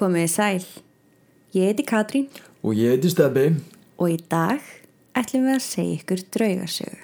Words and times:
Komið 0.00 0.24
í 0.24 0.30
sæl. 0.32 0.64
Ég 1.52 1.66
heiti 1.68 1.84
Katrín 1.84 2.28
Og 2.64 2.72
ég 2.78 2.94
heiti 2.94 3.10
Stebbi. 3.12 3.50
og 4.00 4.08
í 4.08 4.16
dag 4.30 4.60
ætlum 5.18 5.44
við 5.44 5.54
að 5.58 5.64
segja 5.66 5.96
ykkur 5.98 6.20
draugasögu. 6.32 6.98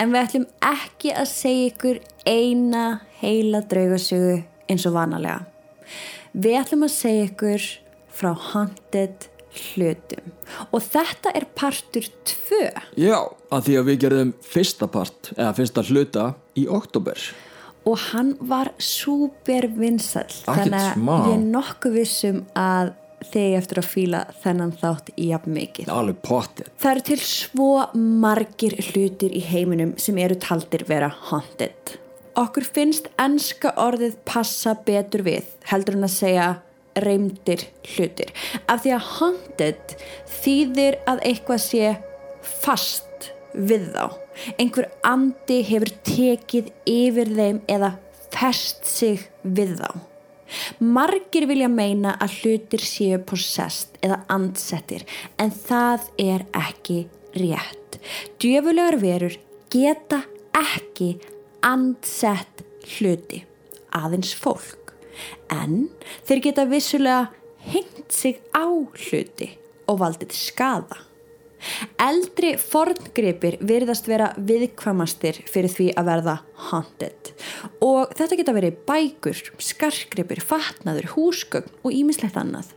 En 0.00 0.12
við 0.14 0.20
ætlum 0.22 0.46
ekki 0.64 1.12
að 1.12 1.28
segja 1.28 1.70
ykkur 1.72 1.98
eina 2.24 2.84
heila 3.20 3.60
draugasögu 3.60 4.38
eins 4.70 4.86
og 4.88 4.94
vanalega. 4.96 5.44
Við 6.32 6.56
ætlum 6.62 6.86
að 6.86 6.94
segja 6.94 7.26
ykkur 7.28 7.66
frá 8.16 8.32
Haunted 8.32 9.28
hlutum. 9.56 10.32
Og 10.72 10.80
þetta 10.84 11.32
er 11.36 11.44
partur 11.56 12.08
2. 12.24 12.62
Já, 12.96 13.18
að 13.52 13.68
því 13.68 13.76
að 13.76 13.88
við 13.90 14.00
gerðum 14.04 14.32
fyrsta 14.40 14.88
part, 14.88 15.32
eða 15.36 15.52
fyrsta 15.56 15.84
hluta 15.84 16.26
í 16.56 16.64
oktober. 16.68 17.20
Og 17.86 17.98
hann 18.10 18.34
var 18.40 18.72
súper 18.82 19.68
vinsall 19.78 20.30
þannig 20.44 20.78
að 21.06 21.28
ég 21.30 21.44
nokkuð 21.52 21.98
vissum 22.00 22.40
að 22.58 22.94
þið 23.26 23.54
eftir 23.58 23.80
að 23.80 23.88
fíla 23.90 24.22
þennan 24.42 24.72
þátt 24.76 25.12
í 25.16 25.30
jafn 25.30 25.54
mikið. 25.56 25.88
Það 26.82 26.90
eru 26.90 27.04
til 27.08 27.20
svo 27.22 27.70
margir 27.94 28.76
hlutir 28.90 29.34
í 29.34 29.42
heiminum 29.46 29.94
sem 30.00 30.18
eru 30.20 30.36
taldir 30.42 30.84
vera 30.88 31.08
haunted. 31.30 31.96
Okkur 32.36 32.66
finnst 32.68 33.08
enska 33.22 33.72
orðið 33.80 34.18
passa 34.28 34.76
betur 34.86 35.24
við 35.26 35.48
heldur 35.70 35.96
en 35.96 36.06
að 36.06 36.16
segja 36.18 36.48
reymdir 37.00 37.64
hlutir. 37.94 38.32
Af 38.68 38.84
því 38.84 38.94
að 38.96 39.08
haunted 39.16 39.96
þýðir 40.42 41.00
að 41.08 41.24
eitthvað 41.30 41.64
sé 41.64 41.94
fast 42.46 43.05
við 43.56 43.88
þá. 43.94 44.04
Einhver 44.60 44.90
andi 45.06 45.62
hefur 45.66 45.92
tekið 46.06 46.70
yfir 46.90 47.32
þeim 47.38 47.62
eða 47.72 47.94
fest 48.34 48.84
sig 48.88 49.24
við 49.42 49.78
þá. 49.80 49.90
Margir 50.78 51.48
vilja 51.50 51.68
meina 51.72 52.14
að 52.22 52.36
hlutir 52.40 52.84
séu 52.86 53.18
possessed 53.26 53.96
eða 54.04 54.20
andsettir 54.30 55.02
en 55.42 55.50
það 55.50 56.06
er 56.22 56.46
ekki 56.54 57.00
rétt. 57.34 57.98
Djöfulegar 58.38 58.98
verur 59.02 59.34
geta 59.72 60.22
ekki 60.56 61.16
andsett 61.66 62.62
hluti, 62.96 63.42
aðeins 63.90 64.34
fólk. 64.38 64.94
En 65.50 65.88
þeir 66.28 66.44
geta 66.44 66.66
vissulega 66.70 67.26
hengt 67.66 68.14
sig 68.14 68.38
á 68.54 68.68
hluti 68.68 69.50
og 69.90 70.00
valdið 70.02 70.34
skada. 70.36 71.05
Eldri 72.00 72.54
forngripir 72.60 73.56
virðast 73.64 74.08
vera 74.10 74.30
viðkvamastir 74.36 75.40
fyrir 75.50 75.72
því 75.72 75.88
að 75.96 76.08
verða 76.10 76.36
haunted 76.68 77.32
og 77.84 78.12
þetta 78.16 78.38
geta 78.40 78.54
verið 78.56 78.80
bækur, 78.88 79.40
skarkripir, 79.58 80.42
fatnaður, 80.44 81.10
húsgögn 81.16 81.72
og 81.82 81.94
ímislegt 81.96 82.38
annað. 82.40 82.72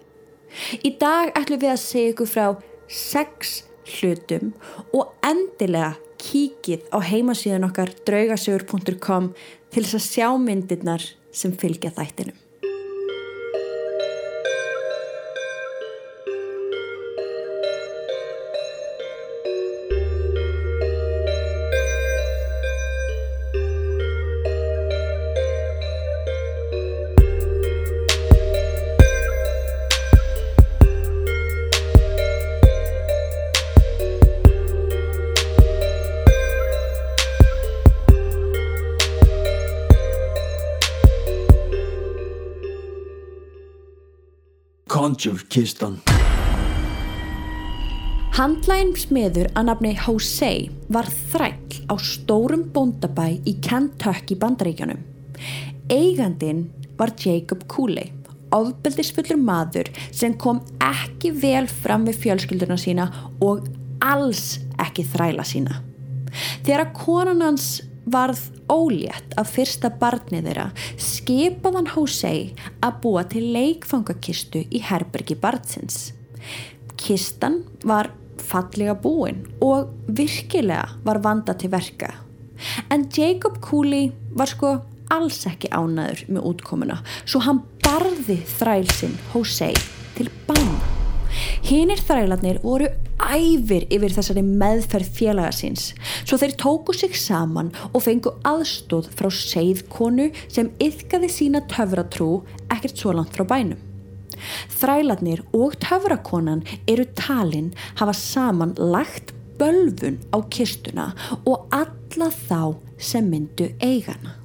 Í 0.82 0.96
dag 1.02 1.34
ætlum 1.38 1.62
við 1.62 1.74
að 1.76 1.82
segja 1.84 2.14
ykkur 2.14 2.32
frá 2.32 2.46
sex 2.90 3.60
hlutum 4.00 4.54
og 4.96 5.14
endilega 5.26 5.96
kíkið 6.20 6.90
á 6.92 6.98
heimasíðan 7.06 7.68
okkar 7.70 7.94
draugasögur.com 8.08 9.32
til 9.70 9.86
þess 9.86 9.98
að 10.00 10.08
sjá 10.08 10.30
myndirnar 10.42 11.06
sem 11.32 11.54
fylgja 11.56 11.94
þættinum. 11.96 12.49
Conjure 45.10 45.42
kistan. 45.50 45.96
Handlægin 48.38 48.92
smiður 48.94 49.48
að 49.58 49.66
nafni 49.66 49.94
Jose 49.98 50.50
var 50.94 51.10
þræll 51.32 51.80
á 51.90 51.98
stórum 51.98 52.68
bóndabæ 52.76 53.40
í 53.50 53.56
Kentucky 53.66 54.38
bandaríkjanum. 54.38 55.02
Eigandin 55.90 56.68
var 57.00 57.16
Jacob 57.18 57.66
Cooley, 57.74 58.12
ofbeldisfullur 58.54 59.42
maður 59.42 59.90
sem 60.12 60.38
kom 60.38 60.62
ekki 60.78 61.34
vel 61.42 61.66
fram 61.66 62.06
við 62.06 62.22
fjölskylduna 62.28 62.78
sína 62.78 63.10
og 63.42 63.66
alls 64.06 64.60
ekki 64.78 65.08
þræla 65.10 65.48
sína. 65.48 65.82
Þegar 66.62 66.92
konan 66.94 67.42
hans 67.48 67.80
varð 68.06 68.42
ólétt 68.72 69.36
af 69.40 69.52
fyrsta 69.56 69.92
barnið 70.02 70.50
þeirra 70.50 70.68
skipaðan 71.02 71.90
Jose 71.94 72.34
að 72.86 73.02
búa 73.04 73.26
til 73.30 73.46
leikfangakistu 73.56 74.64
í 74.70 74.84
herbergi 74.86 75.38
barnsins. 75.40 76.14
Kistan 77.00 77.64
var 77.84 78.12
fallega 78.50 78.96
búin 78.98 79.44
og 79.62 79.92
virkilega 80.08 80.86
var 81.06 81.22
vanda 81.24 81.54
til 81.54 81.72
verka. 81.74 82.14
En 82.92 83.08
Jacob 83.16 83.60
Cooley 83.64 84.12
var 84.36 84.52
sko 84.52 84.76
alls 85.14 85.42
ekki 85.50 85.72
ánaður 85.74 86.26
með 86.30 86.48
útkomuna 86.52 87.02
svo 87.24 87.42
hann 87.48 87.64
barði 87.84 88.40
þrælsinn 88.60 89.18
Jose 89.34 89.74
til 90.18 90.32
bana. 90.48 90.99
Hinnir 91.66 92.00
þrælarnir 92.02 92.62
voru 92.64 92.88
æfir 93.20 93.86
yfir 93.92 94.14
þessari 94.16 94.44
meðferð 94.46 95.10
félaga 95.18 95.52
síns 95.56 95.90
svo 96.24 96.40
þeir 96.40 96.56
tóku 96.62 96.96
sig 96.96 97.18
saman 97.20 97.74
og 97.92 98.04
fengu 98.06 98.32
aðstóð 98.48 99.10
frá 99.20 99.28
seiðkonu 99.34 100.30
sem 100.48 100.72
yfkaði 100.82 101.30
sína 101.34 101.64
töfratrú 101.72 102.30
ekkert 102.72 103.04
svo 103.04 103.14
langt 103.18 103.36
frá 103.36 103.46
bænum. 103.50 103.80
Þrælarnir 104.80 105.44
og 105.58 105.76
töfrakonan 105.84 106.64
eru 106.88 107.06
talin 107.20 107.74
hafa 108.00 108.16
saman 108.16 108.76
lagt 108.80 109.36
bölfun 109.60 110.22
á 110.32 110.40
kistuna 110.48 111.12
og 111.44 111.68
alla 111.76 112.32
þá 112.32 112.78
sem 112.98 113.28
myndu 113.28 113.74
eigana. 113.84 114.39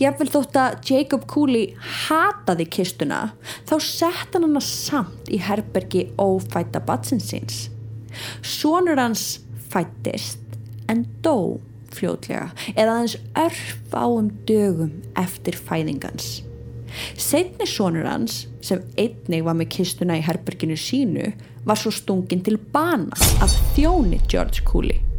Jafnvel 0.00 0.28
þótt 0.32 0.58
að 0.60 0.78
Jacob 0.90 1.26
Cooley 1.30 1.72
hataði 2.06 2.68
kistuna 2.76 3.22
þá 3.68 3.74
sett 3.84 4.36
hann 4.36 4.46
hana 4.46 4.62
samt 4.64 5.32
í 5.32 5.40
herbergi 5.42 6.08
ófæta 6.20 6.82
batsinsins. 6.84 7.68
Sónur 8.44 9.00
hans 9.00 9.40
fættist 9.72 10.40
en 10.92 11.06
dó 11.24 11.60
fljótlega 11.92 12.50
eða 12.74 12.98
aðeins 12.98 13.18
örfáum 13.38 14.32
dögum 14.48 14.96
eftir 15.20 15.56
fæðingans. 15.56 16.42
Setni 17.16 17.64
sónur 17.68 18.04
hans, 18.08 18.46
sem 18.60 18.82
einnig 19.00 19.46
var 19.46 19.56
með 19.56 19.70
kistuna 19.78 20.18
í 20.20 20.24
herberginu 20.26 20.76
sínu, 20.76 21.30
var 21.64 21.80
svo 21.80 21.92
stungin 21.94 22.44
til 22.44 22.58
bana 22.74 23.16
af 23.40 23.56
þjóni 23.76 24.20
George 24.28 24.64
Cooley. 24.68 25.11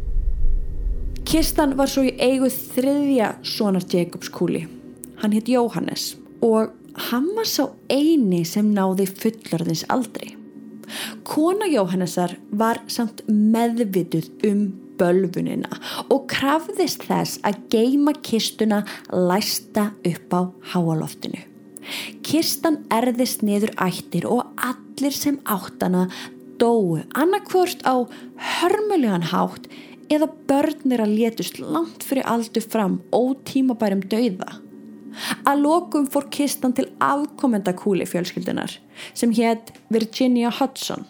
Kistan 1.24 1.72
var 1.78 1.88
svo 1.88 2.04
í 2.04 2.12
eigu 2.20 2.50
þriðja 2.52 3.30
sonar 3.48 3.84
Jacobs 3.88 4.28
Cooley. 4.32 4.66
Hann 5.22 5.32
hitt 5.32 5.48
Jóhannes 5.48 6.14
og 6.44 6.74
hann 7.08 7.30
var 7.36 7.48
sá 7.48 7.70
eini 7.88 8.42
sem 8.46 8.68
náði 8.76 9.06
fullorðins 9.08 9.86
aldrei. 9.92 10.34
Kona 11.24 11.66
Jóhannesar 11.70 12.36
var 12.52 12.82
samt 12.92 13.22
meðvituð 13.28 14.28
um 14.50 14.66
bölfunina 15.00 15.72
og 16.12 16.28
krafðist 16.30 17.06
þess 17.08 17.40
að 17.46 17.62
geima 17.72 18.14
kistuna 18.20 18.82
læsta 19.10 19.88
upp 20.04 20.36
á 20.36 20.40
háaloftinu. 20.74 21.40
Kistan 22.24 22.82
erðist 22.92 23.42
niður 23.44 23.72
ættir 23.80 24.28
og 24.28 24.44
allir 24.60 25.16
sem 25.16 25.40
áttana 25.48 26.06
dóu 26.60 27.00
annarkvort 27.16 27.82
á 27.88 28.06
hörmulegan 28.60 29.26
hátt 29.32 29.66
eða 30.12 30.28
börnir 30.48 31.02
að 31.04 31.16
létust 31.18 31.60
langt 31.62 32.04
fyrir 32.06 32.26
aldur 32.28 32.64
fram 32.64 33.00
ótímabærum 33.14 34.04
dauða. 34.10 34.60
Að 35.46 35.62
lokum 35.62 36.06
fór 36.10 36.26
kistan 36.34 36.74
til 36.74 36.88
afkomenda 37.02 37.74
kúli 37.76 38.06
fjölskyldunar 38.08 38.78
sem 39.14 39.34
hétt 39.36 39.70
Virginia 39.94 40.50
Hudson 40.50 41.06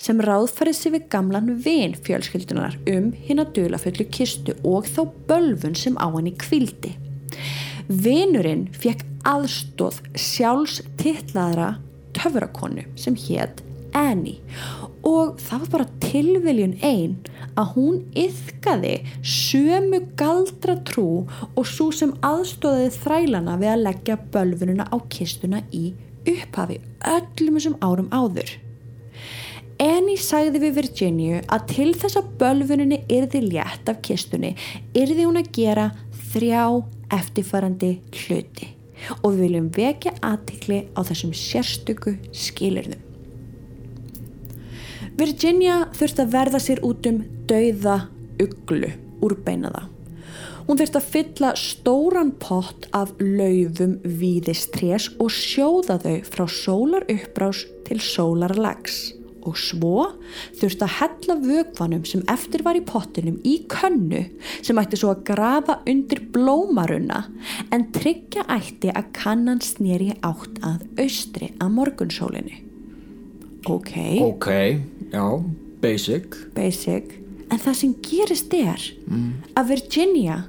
sem 0.00 0.20
ráðfærið 0.22 0.76
sér 0.76 0.94
við 0.96 1.06
gamlan 1.12 1.54
vin 1.64 1.96
fjölskyldunar 2.06 2.76
um 2.90 3.10
hinn 3.26 3.42
að 3.42 3.54
dölaföllu 3.58 4.06
kistu 4.12 4.54
og 4.66 4.88
þá 4.88 5.02
bölfun 5.28 5.76
sem 5.76 5.96
á 5.98 6.06
henni 6.14 6.34
kvildi. 6.38 6.94
Vinurinn 7.88 8.68
fekk 8.76 9.02
aðstóð 9.26 10.00
sjálfs 10.14 10.80
tillaðra 11.00 11.74
töfrakonu 12.16 12.86
sem 12.98 13.16
hétt 13.18 13.64
Annie 13.96 14.38
og 15.06 15.40
það 15.40 15.62
var 15.64 15.70
bara 15.74 15.88
tilviljun 16.04 16.76
einn 16.86 17.16
að 17.60 17.74
hún 17.76 17.98
yfkaði 18.18 18.94
sömu 19.22 20.00
galdra 20.20 20.78
trú 20.88 21.08
og 21.50 21.68
svo 21.68 21.90
sem 21.94 22.14
aðstóðiði 22.26 22.94
þrælana 22.96 23.58
við 23.60 23.72
að 23.74 23.84
leggja 23.88 24.18
bölfununa 24.32 24.88
á 24.88 24.96
kistuna 25.12 25.62
í 25.70 25.92
upphafi 26.28 26.80
öllum 27.14 27.60
þessum 27.60 27.78
árum 27.84 28.10
áður. 28.12 28.56
Annie 29.80 30.20
sagði 30.20 30.60
við 30.60 30.74
Virginia 30.76 31.38
að 31.48 31.68
til 31.70 31.92
þess 31.96 32.18
að 32.20 32.32
bölfuninni 32.42 32.98
yrði 33.08 33.40
létt 33.46 33.88
af 33.88 34.02
kistunni 34.04 34.52
yrði 34.92 35.24
hún 35.24 35.40
að 35.40 35.52
gera 35.56 35.86
þrjá 36.34 36.64
eftirfarandi 37.16 37.94
hluti 38.22 38.74
og 39.22 39.30
við 39.32 39.44
viljum 39.46 39.70
vekja 39.72 40.12
aðtikli 40.20 40.82
á 40.92 41.00
þessum 41.00 41.32
sérstöku 41.32 42.18
skilirðum. 42.36 43.09
Virginia 45.20 45.82
þurfti 45.92 46.22
að 46.24 46.30
verða 46.32 46.58
sér 46.64 46.78
út 46.86 47.04
um 47.10 47.18
dauða 47.50 47.96
uglu 48.40 48.88
úr 49.20 49.34
beinaða. 49.44 49.82
Hún 50.64 50.78
þurfti 50.78 50.96
að 50.96 51.08
fylla 51.12 51.50
stóran 51.60 52.30
pott 52.40 52.86
af 52.96 53.10
laufum 53.20 53.98
víðistrés 54.00 55.10
og 55.20 55.28
sjóða 55.34 55.98
þau 56.00 56.14
frá 56.24 56.44
sólar 56.54 57.04
uppbrás 57.12 57.66
til 57.88 57.98
sólar 58.00 58.54
lags 58.56 59.10
og 59.44 59.58
svo 59.60 60.06
þurfti 60.56 60.86
að 60.86 60.96
hella 61.02 61.36
vögvanum 61.42 62.06
sem 62.08 62.24
eftir 62.32 62.64
var 62.64 62.78
í 62.80 62.84
pottinum 62.86 63.36
í 63.44 63.58
könnu 63.72 64.22
sem 64.62 64.80
ætti 64.80 65.00
svo 65.00 65.12
að 65.12 65.26
grafa 65.32 65.80
undir 65.90 66.24
blómaruna 66.32 67.26
en 67.74 67.86
tryggja 67.92 68.46
ætti 68.56 68.92
að 68.94 69.12
kannan 69.20 69.60
snýri 69.64 70.14
átt 70.24 70.64
að 70.64 71.04
austri 71.04 71.52
að 71.58 71.76
morgunsólinu. 71.76 72.60
Ok. 73.68 73.92
Ok, 74.24 74.48
já, 75.12 75.26
basic. 75.82 76.36
Basic. 76.56 77.16
En 77.50 77.58
það 77.58 77.78
sem 77.80 77.94
gerist 78.06 78.54
er 78.54 78.82
mm. 79.06 79.30
að 79.58 79.72
Virginia, 79.74 80.42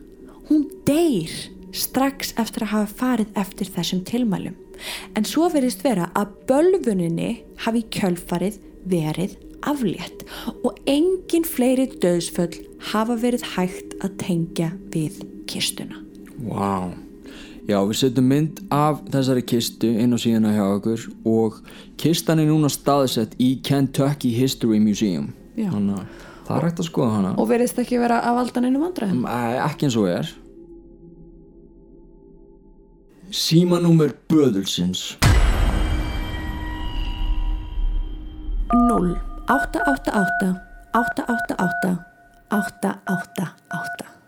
hún 0.49 0.67
deyr 0.87 1.33
strax 1.73 2.33
eftir 2.41 2.67
að 2.67 2.73
hafa 2.75 2.97
farið 2.99 3.39
eftir 3.41 3.71
þessum 3.73 4.03
tilmælum. 4.07 4.57
En 5.15 5.25
svo 5.27 5.47
verðist 5.53 5.83
vera 5.85 6.09
að 6.17 6.33
bölvuninni 6.49 7.31
hafi 7.65 7.83
kjölfarið 7.93 8.59
verið 8.89 9.37
aflétt 9.69 10.25
og 10.65 10.79
engin 10.89 11.45
fleiri 11.45 11.85
döðsföll 12.01 12.63
hafa 12.91 13.17
verið 13.21 13.45
hægt 13.55 13.95
að 14.01 14.17
tengja 14.23 14.71
við 14.93 15.21
kistuna. 15.49 16.01
Wow. 16.41 16.95
Já, 17.69 17.77
við 17.85 17.97
setjum 17.99 18.25
mynd 18.25 18.59
af 18.73 19.03
þessari 19.13 19.43
kistu 19.45 19.89
inn 20.01 20.15
á 20.15 20.17
síðana 20.21 20.53
hjá 20.55 20.63
okkur 20.65 21.03
og 21.29 21.59
kistan 22.01 22.41
er 22.41 22.49
núna 22.49 22.71
staðsett 22.73 23.35
í 23.37 23.53
Kentucky 23.65 24.31
History 24.33 24.79
Museum. 24.81 25.29
Já. 25.53 25.69
Þannig 25.69 25.99
að 25.99 26.27
það 26.47 26.55
er 26.57 26.67
hægt 26.67 26.81
að 26.81 26.89
skoða 26.89 27.17
hana. 27.19 27.33
Og 27.37 27.49
verðist 27.51 27.81
ekki 27.83 28.01
vera 28.01 28.21
af 28.25 28.39
aldan 28.41 28.67
einum 28.67 28.87
andræðum? 28.89 29.27
Ekki 29.29 29.87
eins 29.87 29.99
og 30.01 30.09
er. 30.09 30.31
Símanúmer 33.31 34.11
Böðulsins 34.27 35.13
0 38.73 39.13
888 39.47 40.55
888 40.91 41.93
888 42.51 44.20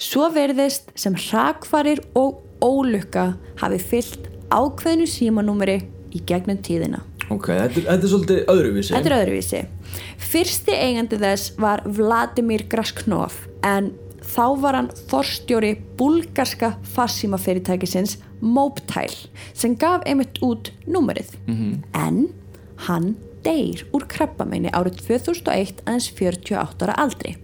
Svo 0.00 0.30
verðist 0.32 0.88
sem 0.96 1.12
hrakfarir 1.12 2.00
og 2.16 2.40
ólukka 2.64 3.34
hafi 3.60 3.78
fyllt 3.84 4.28
ákveðinu 4.48 5.04
símanúmeri 5.08 5.76
í 6.16 6.22
gegnum 6.26 6.60
tíðina. 6.64 7.02
Ok, 7.30 7.50
þetta, 7.52 7.82
þetta 7.84 8.06
er 8.06 8.10
svolítið 8.10 8.40
öðruvísi. 8.50 8.94
Þetta 8.94 9.10
er 9.10 9.16
öðruvísi. 9.18 9.60
Fyrsti 10.30 10.76
eigandi 10.86 11.18
þess 11.20 11.52
var 11.60 11.84
Vladimir 11.84 12.64
Grasknov 12.72 13.36
en 13.66 13.92
þá 14.24 14.46
var 14.62 14.78
hann 14.78 14.88
forstjóri 15.12 15.74
bulgarska 16.00 16.72
farsímafyrirtækisins 16.94 18.16
Mobtile 18.40 19.28
sem 19.52 19.76
gaf 19.76 20.08
einmitt 20.08 20.40
út 20.40 20.72
númerið. 20.88 21.36
Mm 21.44 21.56
-hmm. 21.56 21.76
En 21.92 22.32
hann 22.88 23.16
deyr 23.44 23.84
úr 23.92 24.08
krabbameini 24.08 24.72
árið 24.72 25.04
2001 25.04 25.84
aðeins 25.84 26.08
48 26.16 26.88
ára 26.88 26.96
aldri 26.96 27.36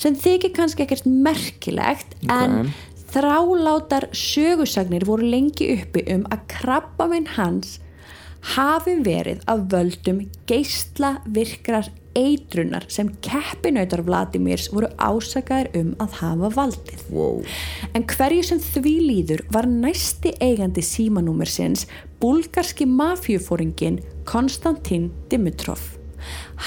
sem 0.00 0.16
þykir 0.16 0.54
kannski 0.56 0.86
ekkert 0.86 1.06
merkilegt 1.06 2.16
okay. 2.22 2.46
en 2.46 2.72
þrálátar 3.10 4.08
sögusagnir 4.16 5.06
voru 5.08 5.28
lengi 5.28 5.72
uppi 5.76 6.04
um 6.14 6.26
að 6.32 6.44
krabbamein 6.54 7.28
hans 7.36 7.78
hafi 8.54 8.96
verið 9.04 9.42
af 9.50 9.66
völdum 9.72 10.22
geistla 10.48 11.18
virkrar 11.28 11.90
eitrunar 12.16 12.86
sem 12.90 13.10
keppinautar 13.22 14.02
Vladimirs 14.06 14.70
voru 14.72 14.88
ásakaðir 14.98 15.70
um 15.78 15.92
að 16.02 16.16
hafa 16.22 16.50
valdið. 16.56 17.04
Wow. 17.12 17.44
En 17.94 18.06
hverju 18.10 18.48
sem 18.48 18.62
því 18.64 18.96
líður 19.04 19.44
var 19.54 19.68
næsti 19.70 20.34
eigandi 20.42 20.82
símanúmersins 20.84 21.86
bulgarski 22.22 22.88
mafjufóringin 22.88 24.00
Konstantin 24.28 25.10
Dimitrov. 25.30 25.99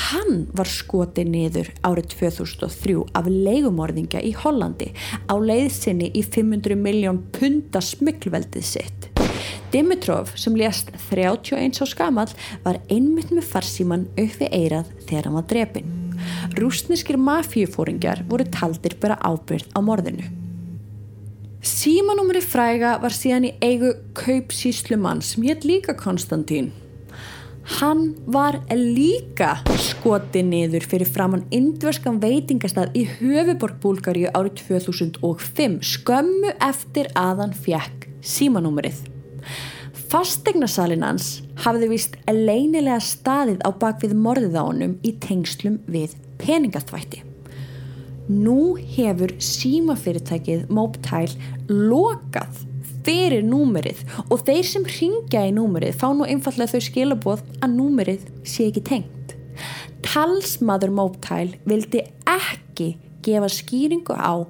Hann 0.10 0.48
var 0.58 0.70
skotið 0.70 1.30
niður 1.34 1.72
árið 1.86 2.12
2003 2.16 2.98
af 3.18 3.30
leigumorðingja 3.30 4.24
í 4.26 4.34
Hollandi 4.44 4.92
á 5.30 5.36
leiðsynni 5.38 6.12
í 6.14 6.24
500 6.26 6.78
miljón 6.80 7.24
punta 7.36 7.82
smyglveldið 7.84 8.68
sitt. 8.68 9.10
Dimitrov 9.74 10.36
sem 10.38 10.54
lést 10.58 10.92
31 11.10 11.82
á 11.82 11.86
skamal 11.90 12.30
var 12.66 12.78
einmitt 12.94 13.34
með 13.34 13.50
farsíman 13.56 14.06
upp 14.14 14.38
við 14.42 14.54
eirað 14.54 14.94
þegar 15.08 15.30
hann 15.30 15.40
var 15.40 15.50
drepin. 15.50 15.92
Rúsneskir 16.60 17.18
mafíufóringjar 17.18 18.24
voru 18.30 18.46
taldir 18.54 18.96
bara 19.02 19.18
ábyrð 19.26 19.74
á 19.74 19.80
morðinu. 19.82 20.30
Símanúmeri 21.64 22.42
fræga 22.44 22.98
var 23.00 23.16
síðan 23.16 23.48
í 23.48 23.54
eigu 23.64 23.94
kaupsíslumann 24.20 25.24
sem 25.24 25.46
hétt 25.48 25.64
líka 25.64 25.96
Konstantín. 25.96 26.74
Hann 27.64 28.10
var 28.28 28.58
líka 28.76 29.54
skotið 29.80 30.50
niður 30.50 30.86
fyrir 30.92 31.08
framann 31.08 31.46
indverskan 31.56 32.18
veitingastað 32.20 32.92
í 33.00 33.06
höfuborg 33.08 33.78
Búlgaríu 33.80 34.34
árið 34.36 34.66
2005 34.66 35.78
skömmu 35.94 36.52
eftir 36.60 37.08
að 37.16 37.46
hann 37.46 37.56
fjekk 37.56 38.10
símanúmerið. 38.20 39.00
Fastegnasalinn 40.12 41.06
hans 41.08 41.30
hafði 41.64 41.88
vist 41.94 42.20
leinilega 42.28 43.00
staðið 43.02 43.64
á 43.64 43.70
bakvið 43.80 44.18
morðið 44.26 44.60
á 44.60 44.64
honum 44.68 44.98
í 45.00 45.16
tengslum 45.24 45.80
við 45.88 46.18
peningaþvætti. 46.44 47.24
Nú 48.28 48.76
hefur 48.76 49.34
símafyrirtækið 49.40 50.68
Mobtile 50.72 51.40
lokað 51.72 52.60
fyrir 53.04 53.46
númerið 53.46 54.04
og 54.30 54.44
þeir 54.48 54.68
sem 54.68 54.86
ringja 54.88 55.46
í 55.48 55.54
númerið 55.56 55.98
fá 56.00 56.10
nú 56.16 56.28
einfallega 56.28 56.74
þau 56.74 56.88
skilaboð 56.88 57.44
að 57.60 57.76
númerið 57.78 58.28
sé 58.48 58.70
ekki 58.70 58.84
tengt. 58.90 59.36
Talsmaður 60.04 60.94
Mobtile 60.96 61.60
vildi 61.70 62.04
ekki 62.28 62.94
gefa 63.24 63.50
skýringu 63.52 64.16
á 64.16 64.44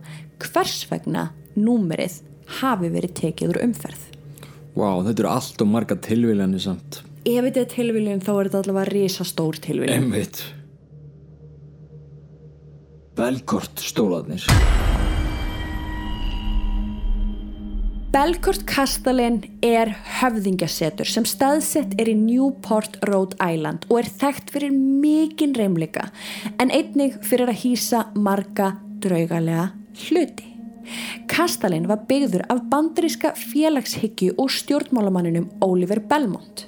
hvers 0.44 0.84
vegna 0.90 1.30
númerið 1.56 2.22
hafi 2.60 2.90
verið 2.94 3.16
tekið 3.20 3.54
úr 3.54 3.62
umferð. 3.68 4.10
Wow, 4.74 5.04
þetta 5.06 5.22
eru 5.22 5.30
allt 5.30 5.62
og 5.62 5.70
marga 5.70 5.98
tilvíljani 6.02 6.62
samt. 6.62 7.04
Ef 7.24 7.46
þetta 7.46 7.62
er 7.62 7.70
tilvíljun 7.72 8.24
þá 8.26 8.32
er 8.34 8.50
þetta 8.50 8.64
allavega 8.64 8.90
risastór 8.90 9.62
tilvíljun. 9.64 10.10
Emmitt. 10.10 10.42
Belkort 13.14 13.86
stólanir. 13.86 14.50
Belkort 18.14 18.62
kastalinn 18.70 19.40
er 19.66 19.90
höfðingjasetur 20.20 21.10
sem 21.10 21.26
staðsett 21.26 21.96
er 21.98 22.12
í 22.12 22.14
Newport, 22.14 23.00
Rhode 23.10 23.34
Island 23.42 23.88
og 23.88 24.04
er 24.04 24.10
þekkt 24.22 24.54
fyrir 24.54 24.76
mikinn 24.76 25.56
reymleika 25.58 26.12
en 26.62 26.70
einnig 26.70 27.18
fyrir 27.26 27.50
að 27.50 27.64
hýsa 27.64 28.04
marga 28.14 28.76
draugalega 29.02 29.72
hluti. 30.04 30.46
Kastalin 31.26 31.90
var 31.90 32.06
byggður 32.06 32.46
af 32.54 32.62
bandaríska 32.70 33.34
félagshyggju 33.40 34.38
og 34.38 34.54
stjórnmálamanninum 34.60 35.50
Oliver 35.66 36.06
Belmont. 36.06 36.68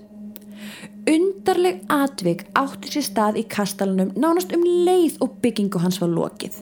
Undarleg 1.05 1.83
atvik 1.93 2.47
átti 2.57 2.95
sér 2.95 3.11
stað 3.11 3.43
í 3.43 3.45
kastalinum 3.45 4.15
nánast 4.17 4.57
um 4.57 4.65
leið 4.65 5.21
og 5.21 5.37
byggingu 5.45 5.85
hans 5.85 6.01
var 6.01 6.09
lokið. 6.09 6.57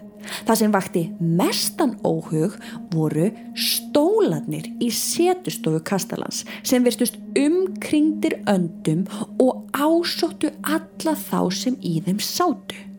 Það 0.48 0.60
sem 0.60 0.74
vakti 0.74 1.04
mestan 1.20 1.98
óhug 2.08 2.56
voru 2.94 3.30
stólanir 3.58 4.70
í 4.84 4.90
setustofu 4.94 5.84
kastalans 5.88 6.44
sem 6.64 6.86
virtust 6.86 7.20
umkringdir 7.40 8.40
öndum 8.50 9.06
og 9.42 9.68
ásóttu 9.76 10.54
alla 10.64 11.18
þá 11.28 11.40
sem 11.54 11.78
í 11.82 12.00
þeim 12.06 12.20
sátu. 12.24 12.90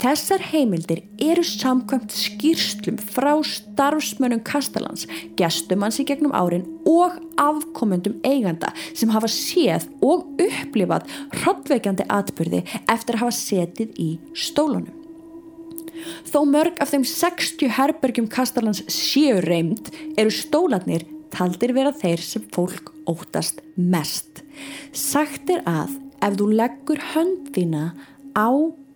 Þessar 0.00 0.42
heimildir 0.52 1.02
eru 1.22 1.42
samkvæmt 1.46 2.14
skýrslum 2.14 3.00
frá 3.00 3.32
starfsmönum 3.46 4.42
Kastalans, 4.46 5.06
gestum 5.38 5.82
hans 5.82 5.98
í 6.02 6.06
gegnum 6.06 6.34
árin 6.36 6.66
og 6.86 7.16
afkomendum 7.40 8.20
eiganda 8.26 8.72
sem 8.92 9.10
hafa 9.14 9.30
séð 9.32 9.88
og 10.04 10.28
upplifað 10.42 11.10
hrottveikjandi 11.40 12.06
atbyrði 12.18 12.62
eftir 12.84 13.18
að 13.18 13.24
hafa 13.24 13.38
setið 13.40 13.98
í 13.98 14.12
stólunum. 14.36 15.05
Þó 16.28 16.40
mörg 16.48 16.80
af 16.82 16.92
þeim 16.92 17.04
60 17.08 17.72
herbergjum 17.78 18.28
Kastalans 18.32 18.82
séu 18.92 19.40
reynd 19.44 19.90
eru 20.18 20.32
stólanir 20.34 21.06
taldir 21.34 21.74
vera 21.76 21.92
þeir 21.94 22.22
sem 22.22 22.44
fólk 22.54 22.92
óttast 23.10 23.62
mest. 23.76 24.42
Sagt 24.92 25.50
er 25.52 25.62
að 25.68 25.96
ef 26.24 26.36
þú 26.38 26.50
leggur 26.56 27.02
hönd 27.12 27.50
þína 27.54 27.90
á 28.36 28.48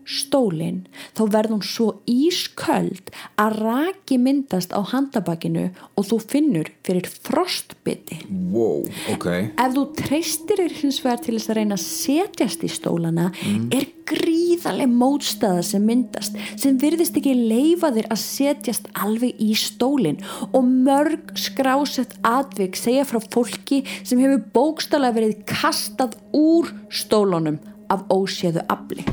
stólinn 0.08 0.82
þá 1.16 1.22
verður 1.34 1.54
hún 1.56 1.64
svo 1.66 1.88
ísköld 2.10 3.12
að 3.40 3.58
raki 3.60 4.18
myndast 4.20 4.74
á 4.74 4.80
handabakinu 4.92 5.68
og 5.94 6.08
þú 6.08 6.18
finnur 6.24 6.70
fyrir 6.86 7.08
frostbytti. 7.08 8.20
wow, 8.52 8.84
ok 9.12 9.26
Ef 9.60 9.74
þú 9.76 9.86
treystir 9.98 10.62
þér 10.64 10.76
hins 10.82 11.00
vegar 11.04 11.24
til 11.24 11.36
þess 11.36 11.52
að 11.52 11.60
reyna 11.60 11.78
að 11.78 11.86
setjast 11.86 12.66
í 12.66 12.70
stólana 12.72 13.30
er 13.70 13.88
gríðarlega 14.10 14.90
mótstaða 14.90 15.62
sem 15.66 15.84
myndast 15.86 16.38
sem 16.58 16.78
virðist 16.80 17.18
ekki 17.20 17.34
leifa 17.36 17.92
þér 17.94 18.10
að 18.10 18.22
setjast 18.24 18.90
alveg 18.98 19.38
í 19.38 19.52
stólinn 19.58 20.20
og 20.50 20.62
mörg 20.66 21.34
skrásett 21.38 22.16
atvik 22.26 22.78
segja 22.78 23.06
frá 23.08 23.20
fólki 23.22 23.84
sem 24.02 24.18
hefur 24.22 24.42
bókstala 24.54 25.12
verið 25.14 25.44
kastað 25.48 26.18
úr 26.36 26.72
stólunum 26.90 27.60
af 27.90 28.04
óséðu 28.10 28.64
afli. 28.70 29.06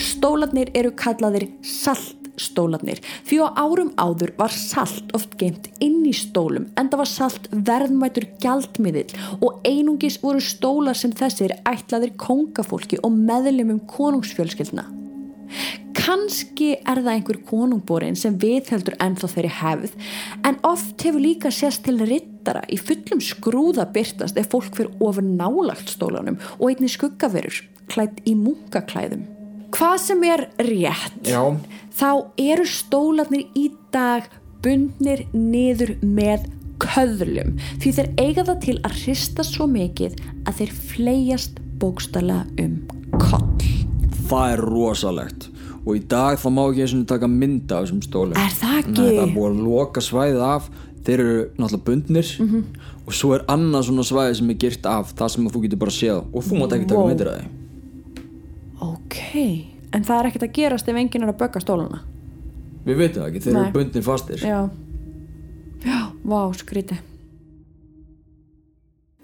Stólarnir 0.00 0.70
eru 0.76 0.92
kallaðir 0.96 1.48
saltstólarnir 1.66 3.00
því 3.28 3.40
á 3.44 3.48
árum 3.58 3.92
áður 4.00 4.34
var 4.38 4.54
salt 4.54 5.12
oft 5.16 5.36
geimt 5.40 5.70
inn 5.82 6.02
í 6.08 6.14
stólum 6.16 6.68
en 6.78 6.90
það 6.92 7.02
var 7.02 7.10
salt 7.10 7.50
verðmætur 7.70 8.28
gjaldmiðill 8.42 9.10
og 9.40 9.60
einungis 9.66 10.20
voru 10.22 10.42
stólar 10.44 10.98
sem 10.98 11.14
þessir 11.16 11.56
ætlaðir 11.68 12.14
kongafólki 12.20 13.00
og 13.02 13.14
meðlumum 13.16 13.82
konungsfjölskyldna. 13.90 14.86
Kanski 16.00 16.72
er 16.78 17.00
það 17.02 17.10
einhver 17.12 17.38
konungborin 17.48 18.16
sem 18.18 18.36
viðheldur 18.40 18.96
ennþá 19.02 19.28
þeirri 19.32 19.50
hefð 19.58 19.96
en 20.48 20.60
oft 20.66 21.02
hefur 21.04 21.22
líka 21.22 21.52
sérst 21.54 21.84
til 21.86 21.98
rittara 22.00 22.62
í 22.70 22.78
fullum 22.80 23.20
skrúða 23.24 23.88
byrtast 23.94 24.38
ef 24.40 24.48
fólk 24.54 24.70
fyrir 24.78 24.94
ofur 25.02 25.26
nálagt 25.26 25.92
stólanum 25.92 26.38
og 26.58 26.70
einni 26.70 26.88
skuggaverur 26.90 27.60
klætt 27.90 28.22
í 28.24 28.36
munkaklæðum. 28.38 29.39
Hvað 29.74 29.96
sem 30.02 30.22
er 30.28 30.42
rétt 30.58 31.28
Já. 31.30 31.42
þá 31.96 32.08
eru 32.40 32.64
stólarnir 32.68 33.46
í 33.56 33.70
dag 33.94 34.26
bundnir 34.64 35.26
niður 35.32 35.94
með 36.04 36.48
köðlum 36.80 37.54
því 37.82 37.92
þeir 37.98 38.08
eiga 38.20 38.44
það 38.48 38.60
til 38.64 38.76
að 38.86 38.98
hrista 39.04 39.44
svo 39.44 39.66
mikið 39.70 40.18
að 40.48 40.60
þeir 40.60 40.74
fleigjast 40.90 41.60
bókstala 41.80 42.42
um 42.60 42.74
koll. 43.20 43.46
það 44.30 44.52
er 44.54 44.62
rosalegt 44.64 45.48
og 45.80 45.94
í 45.96 46.02
dag 46.12 46.36
þá 46.40 46.48
má 46.52 46.62
ekki 46.70 46.84
eins 46.84 46.94
og 46.98 47.06
taka 47.08 47.28
mynda 47.30 47.78
af 47.80 47.86
þessum 47.88 48.02
stólum 48.04 48.36
Er 48.36 48.52
það 48.60 48.76
ekki? 48.82 48.96
Nei, 48.96 49.14
það 49.16 49.22
er 49.26 49.34
búið 49.36 49.50
að 49.50 49.62
loka 49.68 50.00
svæðið 50.04 50.42
af 50.48 50.68
þeir 51.06 51.14
eru 51.24 51.38
náttúrulega 51.56 51.84
bundnir 51.88 52.28
Mhm. 52.40 52.64
og 53.06 53.12
svo 53.16 53.32
er 53.34 53.44
annað 53.48 53.86
svona 53.88 54.04
svæði 54.04 54.36
sem 54.36 54.50
er 54.50 54.58
girt 54.60 54.86
af 54.86 55.14
það 55.16 55.28
sem 55.34 55.46
að 55.48 55.52
þú 55.56 55.62
getur 55.64 55.78
bara 55.84 55.90
séð 55.96 56.20
og 56.34 56.44
þú 56.44 56.58
mátt 56.60 56.76
ekki 56.76 56.88
taka 56.92 57.06
myndir 57.08 57.28
af 57.32 57.40
því 57.40 57.59
Ok, 59.10 59.18
en 59.92 60.04
það 60.06 60.20
er 60.20 60.28
ekkert 60.30 60.44
að 60.46 60.52
gerast 60.54 60.88
ef 60.88 60.96
enginn 61.00 61.24
er 61.26 61.32
að 61.32 61.38
bögga 61.42 61.60
stólana. 61.64 61.98
við 62.86 62.96
veitum 62.96 63.22
það 63.24 63.28
ekki, 63.32 63.40
þeir 63.44 63.52
Nei. 63.56 63.62
eru 63.62 63.72
bundnir 63.74 64.04
fastir 64.06 64.38
Já, 64.46 64.60
já, 65.84 65.98
vá, 66.24 66.40
skríti. 66.56 66.96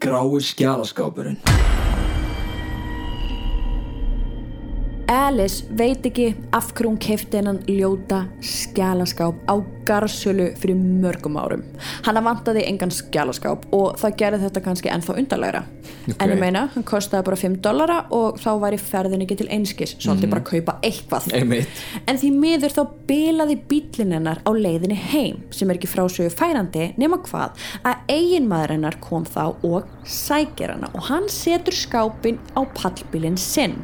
grái 0.02 0.40
skjálaskápurinn 0.50 1.38
Alice 5.08 5.64
veit 5.78 6.02
ekki 6.08 6.32
af 6.54 6.72
hverju 6.74 6.90
hún 6.90 6.98
kefti 6.98 7.38
hennan 7.38 7.60
ljóta 7.70 8.24
skjálaskáp 8.42 9.38
á 9.46 9.54
garsölu 9.86 10.48
fyrir 10.58 10.74
mörgum 10.74 11.38
árum. 11.38 11.62
Hanna 12.02 12.24
vantaði 12.26 12.64
engan 12.66 12.90
skjálaskáp 12.90 13.68
og 13.76 13.94
það 14.00 14.16
gerði 14.18 14.40
þetta 14.42 14.64
kannski 14.64 14.90
ennþá 14.90 15.16
undarlegra. 15.22 15.62
Ok. 16.08 16.18
En 16.18 16.34
ég 16.34 16.42
meina, 16.42 16.64
hann 16.74 16.86
kostaði 16.86 17.28
bara 17.28 17.38
5 17.38 17.56
dollara 17.62 18.00
og 18.10 18.42
þá 18.42 18.50
væri 18.66 18.82
ferðin 18.82 19.22
ekki 19.22 19.38
til 19.38 19.48
einskis, 19.54 19.94
svolítið 20.02 20.34
bara 20.34 20.42
að 20.42 20.50
kaupa 20.50 20.76
eitthvað. 20.90 21.30
einmitt 21.38 21.86
En 22.10 22.18
því 22.18 22.34
miður 22.34 22.74
þá 22.74 22.82
bilaði 23.06 23.60
bílinn 23.70 24.14
hennar 24.18 24.42
á 24.42 24.50
leiðinni 24.50 24.98
heim 25.12 25.42
sem 25.54 25.70
er 25.70 25.78
ekki 25.78 25.90
frásögu 25.90 26.34
færandi 26.34 26.90
nema 26.98 27.22
hvað 27.22 27.68
að 27.86 28.10
eiginmaður 28.10 28.74
hennar 28.74 28.98
kom 29.02 29.26
þá 29.26 29.44
og 29.54 29.86
sækir 30.02 30.74
hana 30.74 30.90
og 30.94 31.12
hann 31.12 31.30
setur 31.30 31.78
skápin 31.78 32.42
á 32.58 32.66
pallbílinn 32.74 33.38
sinn 33.38 33.78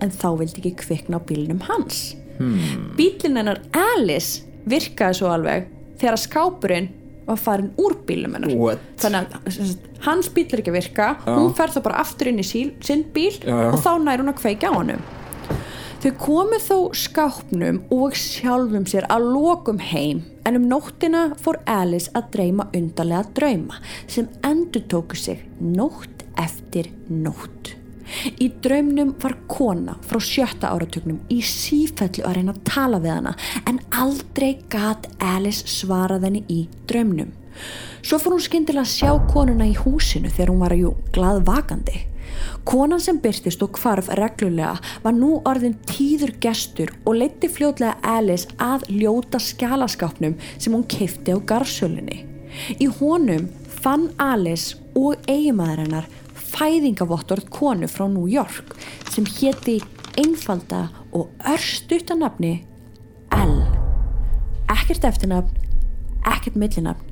en 0.00 0.14
þá 0.14 0.28
vildi 0.40 0.62
ekki 0.62 0.74
kvikna 0.84 1.20
á 1.20 1.26
bílinnum 1.26 1.60
hans. 1.68 2.14
Hmm. 2.38 2.94
Bílinn 2.96 3.36
hennar 3.36 3.60
Alice 3.76 4.46
virkaði 4.70 5.20
svo 5.20 5.30
alveg 5.34 5.68
þegar 6.00 6.20
skápurinn 6.20 6.90
var 7.26 7.38
farin 7.38 7.70
úr 7.78 7.94
bílum 8.08 8.34
hennar. 8.36 8.52
What? 8.58 8.82
Þannig 9.00 9.36
að 9.36 9.72
hans 10.06 10.30
bíl 10.34 10.46
er 10.48 10.62
ekki 10.62 10.72
að 10.72 10.78
virka, 10.80 11.08
hún 11.28 11.54
fer 11.56 11.72
þá 11.74 11.80
bara 11.84 12.02
aftur 12.02 12.30
inn 12.32 12.40
í 12.42 12.46
síl, 12.46 12.70
sinn 12.84 13.04
bíl 13.14 13.32
Já, 13.36 13.52
já. 13.52 13.70
og 13.70 13.80
þá 13.84 13.90
nær 14.02 14.22
hún 14.22 14.32
að 14.32 14.40
kveikja 14.40 14.72
á 14.72 14.78
honum. 14.78 15.02
Þau 16.00 16.12
komu 16.16 16.56
þó 16.64 16.76
skápnum 16.96 17.82
og 17.92 18.14
sjálfum 18.16 18.86
sér 18.88 19.04
að 19.12 19.26
lokum 19.34 19.82
heim 19.84 20.22
en 20.48 20.56
um 20.56 20.64
nóttina 20.70 21.26
fór 21.42 21.58
Alice 21.68 22.08
að 22.16 22.30
dreyma 22.38 22.70
undarlega 22.72 23.28
drauma 23.36 23.82
sem 24.08 24.30
endur 24.48 24.86
tóku 24.88 25.18
sig 25.20 25.44
nótt 25.60 26.24
eftir 26.40 26.88
nótt. 27.12 27.74
Í 28.40 28.50
draumnum 28.62 29.14
var 29.22 29.36
kona 29.50 29.96
frá 30.06 30.20
sjötta 30.22 30.72
áratugnum 30.74 31.20
í 31.32 31.40
sífellu 31.46 32.24
að 32.26 32.38
reyna 32.38 32.54
að 32.56 32.62
tala 32.68 33.00
við 33.02 33.16
hana 33.16 33.34
en 33.70 33.80
aldrei 34.02 34.52
gat 34.72 35.08
Alice 35.22 35.68
svarað 35.70 36.28
henni 36.28 36.44
í 36.50 36.60
draumnum. 36.90 37.32
Svo 38.02 38.18
fór 38.20 38.36
hún 38.36 38.44
skyndilega 38.44 38.86
að 38.86 38.94
sjá 38.94 39.10
konuna 39.32 39.68
í 39.68 39.76
húsinu 39.76 40.30
þegar 40.32 40.52
hún 40.52 40.64
var 40.64 40.76
jú 40.78 40.94
glaðvakandi. 41.14 42.06
Konan 42.64 43.00
sem 43.02 43.18
byrtist 43.20 43.62
og 43.64 43.78
hvarf 43.80 44.08
reglulega 44.18 44.76
var 45.04 45.14
nú 45.16 45.38
orðin 45.48 45.76
tíður 45.88 46.32
gestur 46.42 46.92
og 47.04 47.18
leiti 47.20 47.50
fljótlega 47.52 47.98
Alice 48.06 48.48
að 48.60 48.86
ljóta 48.92 49.40
skjálaskápnum 49.42 50.36
sem 50.56 50.74
hún 50.74 50.86
keifti 50.88 51.34
á 51.34 51.38
garsölinni. 51.40 52.24
Í 52.80 52.88
honum 53.00 53.48
fann 53.80 54.10
Alice 54.20 54.78
og 54.98 55.20
eiginmaður 55.30 55.84
hennar 55.84 56.08
fæðingavottorð 56.50 57.48
konu 57.54 57.88
frá 57.90 58.06
New 58.10 58.28
York 58.30 58.74
sem 59.10 59.26
héti 59.38 59.78
einfalda 60.20 60.88
og 61.12 61.30
örstuttanafni 61.48 62.54
L. 63.34 63.56
Ekkert 64.70 65.06
eftirnafn, 65.06 65.54
ekkert 66.26 66.58
millinafn, 66.58 67.06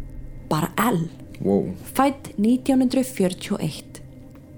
bara 0.50 0.71
L 0.90 1.07
wow. 1.42 1.71
fætt 1.95 2.33
1941. 2.38 3.88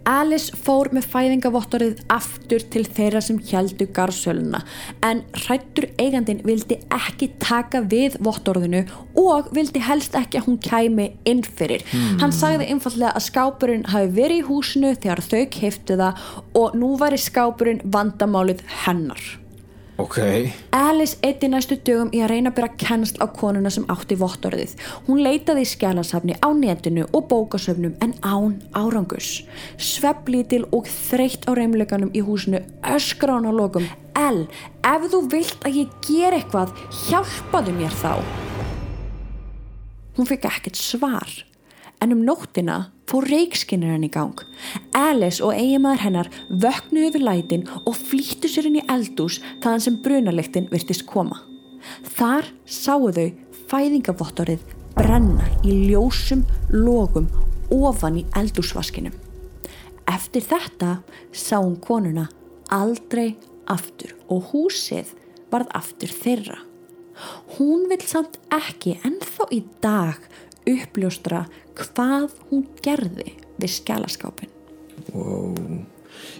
Alice 0.09 0.57
fór 0.57 0.89
með 0.95 1.09
fæðingavottorið 1.13 2.01
aftur 2.13 2.63
til 2.73 2.85
þeirra 2.89 3.21
sem 3.25 3.41
heldu 3.51 3.87
garsöluna 3.97 4.63
en 5.07 5.23
hrættur 5.43 5.89
eigandin 6.01 6.41
vildi 6.47 6.81
ekki 6.95 7.31
taka 7.43 7.83
við 7.91 8.17
vottorðinu 8.25 8.85
og 9.21 9.51
vildi 9.57 9.83
helst 9.85 10.17
ekki 10.19 10.41
að 10.41 10.49
hún 10.49 10.61
kæmi 10.65 11.11
inn 11.29 11.45
fyrir. 11.45 11.85
Hann 12.23 12.35
sagði 12.35 12.71
einfallega 12.73 13.13
að 13.17 13.27
skápurinn 13.29 13.87
hafi 13.93 14.15
verið 14.17 14.43
í 14.43 14.49
húsinu 14.49 14.95
þegar 14.97 15.25
þau 15.27 15.45
keiftu 15.59 16.01
það 16.01 16.25
og 16.63 16.81
nú 16.81 16.95
væri 17.01 17.21
skápurinn 17.21 17.85
vandamálið 17.85 18.65
hennar. 18.85 19.40
Ok, 20.01 20.19
Alice 20.77 21.19
eitti 21.23 21.49
næstu 21.51 21.77
dögum 21.87 22.11
í 22.17 22.23
að 22.25 22.31
reyna 22.33 22.53
að 22.53 22.57
byrja 22.59 22.79
kennsl 22.81 23.21
á 23.21 23.27
konuna 23.37 23.73
sem 23.73 23.87
átti 23.93 24.17
vottorðið. 24.21 24.77
Hún 25.09 25.23
leitaði 25.25 25.65
í 25.65 25.71
skjálasafni 25.71 26.39
á 26.41 26.49
netinu 26.57 27.07
og 27.11 27.27
bókasöfnum 27.33 27.97
en 28.05 28.15
án 28.25 28.57
árangus. 28.77 29.43
Svepplítil 29.77 30.65
og 30.77 30.89
þreytt 30.89 31.45
á 31.49 31.53
reymleikanum 31.59 32.15
í 32.17 32.25
húsinu 32.25 32.63
öskra 32.95 33.37
hann 33.37 33.51
á 33.51 33.53
lokum. 33.53 33.87
El, 34.17 34.47
ef 34.85 35.07
þú 35.13 35.23
vilt 35.33 35.69
að 35.69 35.83
ég 35.83 36.01
ger 36.07 36.39
eitthvað, 36.39 36.75
hjálpaðu 37.07 37.77
mér 37.77 37.95
þá. 38.01 38.15
Hún 40.17 40.29
fikk 40.29 40.51
ekkert 40.51 40.77
svar. 40.81 41.50
En 42.01 42.15
um 42.15 42.23
nóttina 42.25 42.91
fór 43.11 43.27
reikskinnarinn 43.29 44.07
í 44.07 44.11
gang. 44.13 44.39
Alice 44.97 45.43
og 45.45 45.53
eiginmaður 45.53 46.05
hennar 46.07 46.31
vöknuðu 46.49 47.13
við 47.17 47.25
lætin 47.27 47.67
og 47.85 47.99
flýttu 47.99 48.49
sér 48.49 48.71
inn 48.71 48.79
í 48.81 48.87
eldús 48.89 49.41
þaðan 49.61 49.85
sem 49.85 49.99
brunalektin 50.05 50.71
virtist 50.73 51.05
koma. 51.11 51.43
Þar 52.17 52.49
sáu 52.65 53.11
þau 53.13 53.27
fæðingavottorið 53.71 54.65
brenna 54.97 55.47
í 55.61 55.77
ljósum 55.91 56.47
logum 56.73 57.29
ofan 57.71 58.21
í 58.23 58.27
eldúsvaskinum. 58.39 59.15
Eftir 60.11 60.45
þetta 60.47 60.97
sá 61.37 61.59
hún 61.61 61.77
konuna 61.85 62.29
aldrei 62.73 63.37
aftur 63.71 64.17
og 64.29 64.51
húsið 64.55 65.13
varð 65.53 65.71
aftur 65.77 66.13
þeirra. 66.15 66.59
Hún 67.59 67.89
vil 67.91 68.01
samt 68.07 68.39
ekki 68.55 68.97
ennþá 69.05 69.51
í 69.53 69.61
dag 69.85 70.17
uppljóstra 70.69 71.45
hvað 71.85 72.29
hún 72.51 72.67
gerði 72.85 73.33
við 73.61 73.73
skjálaskápin. 73.77 74.53
wow. 75.15 75.55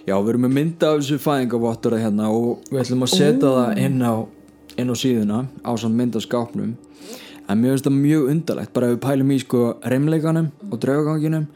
já, 0.07 0.15
við 0.15 0.29
erum 0.33 0.45
með 0.47 0.55
mynda 0.59 0.91
af 0.91 1.01
þessu 1.01 1.19
fæðingavottora 1.23 1.99
hérna 2.01 2.29
og 2.33 2.63
við 2.71 2.83
ætlum 2.83 3.05
að 3.07 3.13
setja 3.15 3.51
það 3.57 3.81
inn 3.85 3.99
á, 4.05 4.13
inn 4.77 4.93
á 4.93 4.95
síðuna 4.97 5.41
á 5.65 5.71
samt 5.81 5.97
mynd 5.97 6.17
af 6.19 6.25
skápnum 6.27 6.73
en 7.49 7.59
mér 7.59 7.73
finnst 7.75 7.87
það 7.89 7.97
mjög 7.99 8.29
undarlegt 8.35 8.73
bara 8.75 8.87
ef 8.89 8.95
við 8.95 9.03
pælum 9.07 9.31
í 9.33 9.39
sko 9.41 9.63
reymleikanum 9.91 10.51
og 10.69 10.79
draugaganginum 10.85 11.49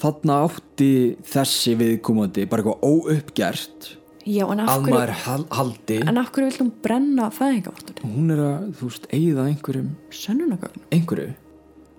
þarna 0.00 0.40
átti 0.48 0.90
þessi 1.24 1.76
viðkomandi 1.80 2.48
bara 2.50 2.64
eitthvað 2.64 2.84
óuppgert 2.90 3.92
Já, 4.26 4.42
en 4.50 4.58
af 4.58 4.72
að 4.72 4.88
hverju, 4.90 5.98
en 6.02 6.16
af 6.18 6.32
hverju 6.34 6.48
vil 6.48 6.58
hún 6.64 6.70
brenna 6.82 7.28
fæðingavottunni? 7.30 8.08
hún 8.10 8.32
er 8.34 8.40
að, 8.42 8.64
þú 8.80 8.88
veist, 8.90 9.04
eigða 9.14 9.44
einhverjum 9.52 9.92
Sönnunagögn. 10.10 10.82
einhverju 10.90 11.28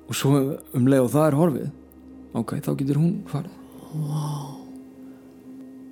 og 0.08 0.16
svo 0.16 0.34
um 0.78 0.88
leið 0.88 1.06
og 1.06 1.14
það 1.14 1.28
er 1.28 1.40
horfið 1.42 1.70
ok, 2.38 2.58
þá 2.64 2.72
getur 2.80 3.00
hún 3.02 3.16
farið. 3.32 3.56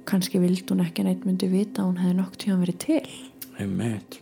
Kanski 0.05 0.41
vildi 0.41 0.67
hún 0.69 0.83
ekki 0.85 1.05
neitt 1.07 1.25
myndi 1.25 1.49
vita 1.49 1.85
hún 1.87 1.97
hefði 2.01 2.19
nokk 2.19 2.37
tíðan 2.41 2.61
verið 2.65 2.79
til. 2.85 3.01
Einmitt 3.57 4.19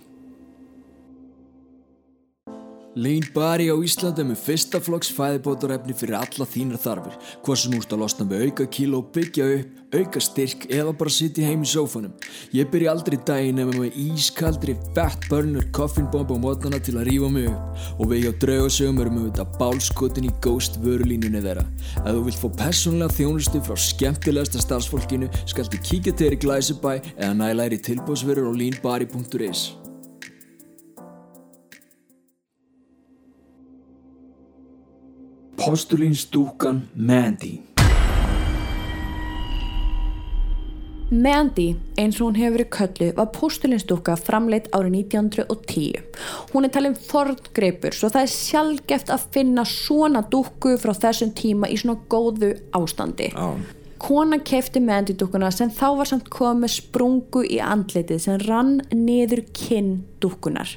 Lean 2.96 3.24
Bari 3.34 3.72
á 3.74 3.76
Íslandi 3.82 4.22
er 4.22 4.28
með 4.30 4.42
fyrsta 4.46 4.78
flokks 4.78 5.10
fæðibótarefni 5.18 5.96
fyrir 5.98 6.14
alla 6.20 6.46
þínar 6.46 6.78
þarfir. 6.78 7.16
Hvað 7.42 7.58
sem 7.58 7.74
úrst 7.74 7.96
að 7.96 8.04
losna 8.04 8.28
með 8.30 8.44
auka 8.46 8.68
kíló 8.70 9.00
byggja 9.16 9.48
upp, 9.56 9.80
auka 9.98 10.22
styrk 10.22 10.68
eða 10.70 10.94
bara 11.00 11.14
sitja 11.16 11.48
heim 11.48 11.66
í 11.66 11.72
sófanum. 11.72 12.14
Ég 12.54 12.70
byrja 12.70 12.94
aldrei 12.94 13.18
daginn 13.26 13.64
ef 13.64 13.74
með 13.74 13.98
ískaldri 13.98 14.78
fett 14.94 15.26
burner 15.32 15.66
koffinbomb 15.74 16.30
á 16.30 16.38
mótnana 16.38 16.78
til 16.86 17.00
að 17.00 17.10
rífa 17.10 17.34
mig 17.34 17.50
upp. 17.50 17.84
Og 17.98 18.14
við 18.14 18.28
hjá 18.28 18.32
draugasögum 18.46 19.02
erum 19.02 19.22
við 19.24 19.30
þetta 19.32 19.50
bálskotin 19.58 20.30
í 20.30 20.34
ghost 20.46 20.78
vörulínunni 20.86 21.42
þeirra. 21.42 21.66
Ef 21.98 22.12
þú 22.12 22.26
vilt 22.30 22.42
fá 22.44 22.50
persónlega 22.62 23.18
þjónustu 23.18 23.64
frá 23.66 23.86
skemmtilegasta 23.90 24.62
starfsfólkinu 24.62 25.34
skaltu 25.48 25.82
kíkja 25.82 26.14
til 26.14 26.30
þér 26.30 26.38
í 26.38 26.44
Glæsibæ 26.46 26.92
eða 27.16 27.38
næla 27.42 27.66
þér 27.72 27.80
í 27.80 27.86
tilbúsverður 27.90 28.54
á 28.54 28.60
leanbari.is 28.62 29.72
Postulínstúkan 35.58 36.88
Mandy 36.96 37.62
Mandy, 41.14 41.76
eins 42.00 42.18
og 42.18 42.32
hún 42.32 42.38
hefur 42.40 42.56
verið 42.56 42.70
köllu, 42.74 43.08
var 43.14 43.28
postulinstúka 43.36 44.16
framleitt 44.18 44.72
árið 44.74 44.96
1910. 45.14 46.00
Hún 46.54 46.66
er 46.66 46.72
talin 46.74 46.96
forngreipur 46.98 47.94
svo 47.94 48.10
það 48.10 48.26
er 48.26 48.32
sjálfgeft 48.34 49.14
að 49.14 49.28
finna 49.36 49.66
svona 49.70 50.24
dúkku 50.26 50.74
frá 50.82 50.96
þessum 50.98 51.36
tíma 51.38 51.70
í 51.70 51.78
svona 51.78 52.00
góðu 52.10 52.56
ástandi. 52.74 53.30
Já. 53.30 53.54
Kona 54.04 54.42
kefti 54.42 54.82
Mandy 54.84 55.14
dúkkuna 55.16 55.52
sem 55.54 55.70
þá 55.72 55.86
var 56.00 56.10
samt 56.10 56.34
komið 56.34 56.74
sprungu 56.80 57.46
í 57.46 57.62
andlitið 57.62 58.26
sem 58.26 58.42
rann 58.48 58.80
niður 58.90 59.46
kinn 59.54 59.94
dúkkunar. 60.24 60.74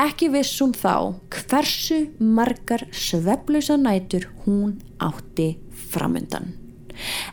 Ekki 0.00 0.30
vissum 0.32 0.70
þá 0.72 1.12
hversu 1.34 1.96
margar 2.24 2.86
sveflausa 2.94 3.74
nætur 3.76 4.30
hún 4.46 4.78
átti 4.96 5.58
framöndan. 5.90 6.54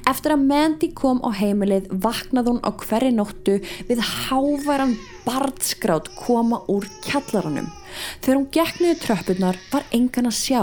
Eftir 0.07 0.33
að 0.35 0.43
Mandy 0.49 0.89
kom 0.95 1.21
á 1.23 1.31
heimilið 1.37 1.87
vaknaði 2.03 2.51
hún 2.51 2.59
á 2.67 2.71
hverri 2.81 3.13
nóttu 3.15 3.55
við 3.87 4.03
háværan 4.03 4.97
barnskrát 5.23 6.11
koma 6.19 6.59
úr 6.71 6.89
kjallaranum. 7.07 7.71
Þegar 8.19 8.39
hún 8.41 8.51
gekk 8.59 8.83
niður 8.83 9.01
tröppurnar 9.05 9.63
var 9.71 9.87
engan 9.95 10.27
að 10.27 10.39
sjá 10.41 10.61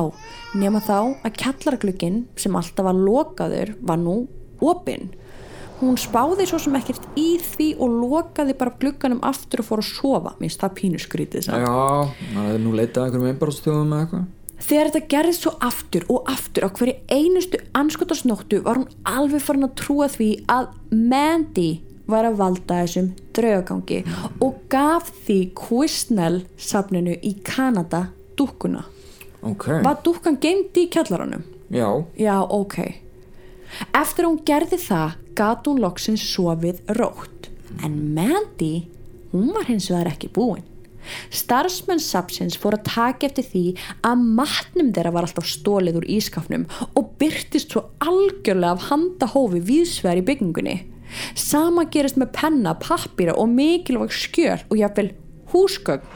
nema 0.60 0.84
þá 0.84 0.98
að 1.24 1.36
kjallarglukkin 1.40 2.24
sem 2.36 2.56
alltaf 2.60 2.84
var 2.84 3.00
lokaður 3.00 3.76
var 3.80 4.00
nú 4.04 4.18
opinn. 4.60 5.14
Hún 5.84 5.98
spáði 6.00 6.46
svo 6.48 6.58
sem 6.62 6.76
ekkert 6.78 7.04
í 7.20 7.34
því 7.44 7.66
og 7.84 7.96
lokaði 8.00 8.54
bara 8.56 8.72
glukkanum 8.80 9.20
aftur 9.26 9.60
og 9.60 9.66
fór 9.68 9.82
að 9.82 9.90
sofa. 9.90 10.30
Mér 10.38 10.48
finnst 10.48 10.62
það 10.62 10.72
pínu 10.78 11.00
skrítið. 11.02 11.48
Já, 11.50 11.74
maður 12.32 12.54
er 12.54 12.62
nú 12.64 12.72
leitað 12.72 13.02
að 13.02 13.06
einhverjum 13.10 13.28
einbarastjóðum 13.34 13.92
með 13.92 14.04
eitthvað 14.06 14.24
Þegar 14.64 14.88
þetta 14.94 15.08
gerðist 15.12 15.42
svo 15.44 15.50
aftur 15.66 16.04
og 16.14 16.28
aftur 16.30 16.64
á 16.64 16.70
hverju 16.72 16.94
einustu 17.12 17.58
anskotarsnóttu 17.76 18.62
var 18.64 18.78
hún 18.80 18.86
alveg 19.04 19.42
farin 19.44 19.66
að 19.66 19.74
trúa 19.82 20.06
því 20.08 20.28
að 20.48 20.70
Mandy 20.94 21.68
var 22.08 22.28
að 22.28 22.38
valda 22.38 22.78
þessum 22.84 23.10
draugagangi 23.36 23.98
og 24.44 24.62
gaf 24.72 25.10
því 25.26 25.38
Quisnell 25.58 26.44
safninu 26.56 27.18
í 27.20 27.34
Kanada 27.44 28.06
dúkkuna. 28.38 28.86
Ok, 29.44 29.68
Var 29.84 30.00
dúkkan 30.06 30.38
geimd 30.40 30.72
í 30.80 30.86
kjallaranum? 30.88 31.44
já, 31.68 31.90
Já, 32.16 32.40
ok. 32.48 33.03
Eftir 33.94 34.28
hún 34.28 34.40
gerði 34.46 34.78
það 34.82 35.16
gat 35.38 35.66
hún 35.68 35.82
loksins 35.82 36.24
sofið 36.34 36.82
rótt. 36.98 37.50
En 37.82 38.14
Mandy, 38.14 38.86
hún 39.32 39.50
var 39.54 39.66
hins 39.70 39.90
vegar 39.90 40.12
ekki 40.12 40.30
búin. 40.34 40.64
Starfsmenn 41.34 42.00
Sapsins 42.00 42.56
fór 42.60 42.78
að 42.78 42.86
taka 42.88 43.28
eftir 43.28 43.44
því 43.50 43.64
að 44.06 44.22
matnum 44.38 44.92
þeirra 44.94 45.12
var 45.12 45.26
alltaf 45.26 45.48
stólið 45.50 45.98
úr 46.00 46.06
ískafnum 46.16 46.64
og 46.86 47.10
byrtist 47.20 47.74
svo 47.74 47.86
algjörlega 48.04 48.72
af 48.72 48.86
handahófi 48.90 49.60
víðsvegar 49.68 50.22
í 50.22 50.26
byggingunni. 50.30 50.76
Sama 51.38 51.84
gerist 51.92 52.18
með 52.18 52.32
penna, 52.38 52.74
pappýra 52.80 53.36
og 53.38 53.52
mikilvæg 53.52 54.14
skjöl 54.16 54.64
og 54.70 54.80
jáfnvel 54.80 55.12
húsgögn. 55.52 56.08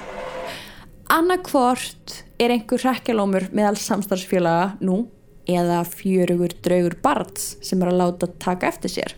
Annarkvort 1.08 2.22
er 2.40 2.52
einhver 2.52 2.82
hrekkjalómur 2.82 3.48
meðal 3.56 3.78
samstarfsfélaga 3.80 4.74
nú 4.84 5.06
eða 5.48 5.82
fjörugur 5.88 6.52
draugur 6.64 6.98
barns 7.02 7.54
sem 7.64 7.80
er 7.82 7.92
að 7.92 8.00
láta 8.02 8.28
taka 8.40 8.68
eftir 8.68 8.92
sér. 8.92 9.14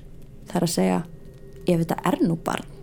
Það 0.46 0.60
er 0.60 0.66
að 0.66 0.74
segja, 0.74 1.00
ef 1.66 1.82
þetta 1.82 1.98
er 2.10 2.20
nú 2.22 2.36
barn. 2.46 2.76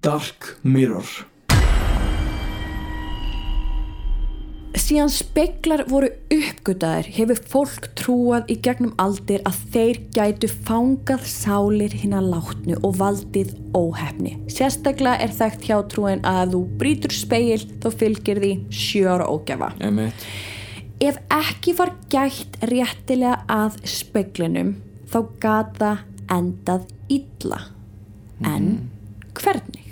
Dark 0.00 0.54
Mirror 0.64 1.29
Síðan 4.78 5.10
speklar 5.10 5.84
voru 5.90 6.08
uppgötaðir 6.30 7.08
hefur 7.14 7.40
fólk 7.50 7.88
trúað 7.98 8.52
í 8.52 8.56
gegnum 8.62 8.92
aldir 9.02 9.42
að 9.48 9.58
þeir 9.74 9.98
gætu 10.14 10.50
fangað 10.66 11.24
sálir 11.30 11.94
hinn 12.02 12.14
að 12.14 12.30
látnu 12.34 12.78
og 12.86 12.94
valdið 13.00 13.56
óhefni. 13.74 14.36
Sérstaklega 14.50 15.22
er 15.26 15.34
þekkt 15.34 15.66
hjá 15.66 15.76
trúin 15.90 16.22
að 16.26 16.54
þú 16.54 16.62
brýtur 16.82 17.14
speil 17.14 17.60
þá 17.82 17.88
fylgir 18.02 18.42
því 18.42 18.52
sjóra 18.70 19.26
ógjafa. 19.30 19.72
Einmitt 19.82 20.26
Ef 21.00 21.16
ekki 21.32 21.72
var 21.78 21.94
gætt 22.12 22.58
réttilega 22.68 23.38
að 23.48 23.78
speklinum 23.88 24.74
þá 25.08 25.20
gata 25.40 25.92
endað 26.28 26.90
illa. 27.08 27.62
En 28.44 28.90
hvernig? 29.38 29.86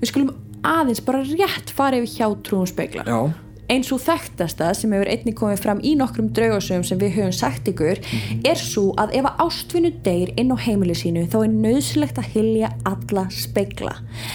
Við 0.00 0.10
skulum 0.10 0.32
aðeins 0.66 1.02
bara 1.06 1.22
rétt 1.26 1.70
fara 1.70 2.00
yfir 2.00 2.10
hjá 2.16 2.26
trúum 2.42 2.66
speklar. 2.66 3.06
Já, 3.06 3.30
Eins 3.72 3.88
og 3.94 4.02
þekktasta 4.04 4.66
sem 4.76 4.92
hefur 4.92 5.08
einnig 5.08 5.36
komið 5.38 5.60
fram 5.62 5.78
í 5.80 5.94
nokkrum 5.96 6.26
draugasögum 6.36 6.82
sem 6.84 6.98
við 7.00 7.14
höfum 7.14 7.30
sagt 7.32 7.68
ykkur 7.70 8.00
er 8.44 8.58
svo 8.60 8.90
að 9.00 9.14
ef 9.16 9.28
að 9.30 9.38
ástvinnu 9.46 9.92
deyr 10.04 10.32
inn 10.36 10.52
á 10.52 10.56
heimili 10.60 10.96
sínu 10.98 11.22
þá 11.32 11.38
er 11.38 11.54
nöðsilegt 11.54 12.20
að 12.20 12.28
hylja 12.34 12.68
alla 12.90 13.24
spekla. 13.32 13.94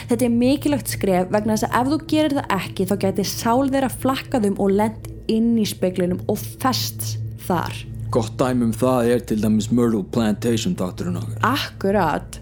Þetta 0.10 0.26
er 0.26 0.34
mikilvægt 0.40 0.90
skref 0.96 1.30
vegna 1.36 1.54
þess 1.54 1.68
að 1.68 1.78
ef 1.78 1.92
þú 1.92 2.00
gerir 2.14 2.36
það 2.40 2.56
ekki 2.58 2.88
þá 2.90 2.96
gæti 3.04 3.28
sál 3.30 3.70
þeirra 3.76 3.92
flakkaðum 3.94 4.58
og 4.64 4.74
lent 4.80 5.06
inn 5.30 5.54
í 5.62 5.68
speklinum 5.70 6.26
og 6.32 6.42
fest 6.64 7.06
þar. 7.46 7.78
gott 8.10 8.34
dæmi 8.40 8.72
um 8.72 8.74
það 8.74 9.12
er 9.14 9.24
til 9.30 9.40
dæmis 9.44 9.70
Myrtle 9.70 10.02
Plantation 10.16 10.74
doktorinn 10.80 11.22
okkar 11.22 11.46
Akkurat. 11.46 12.42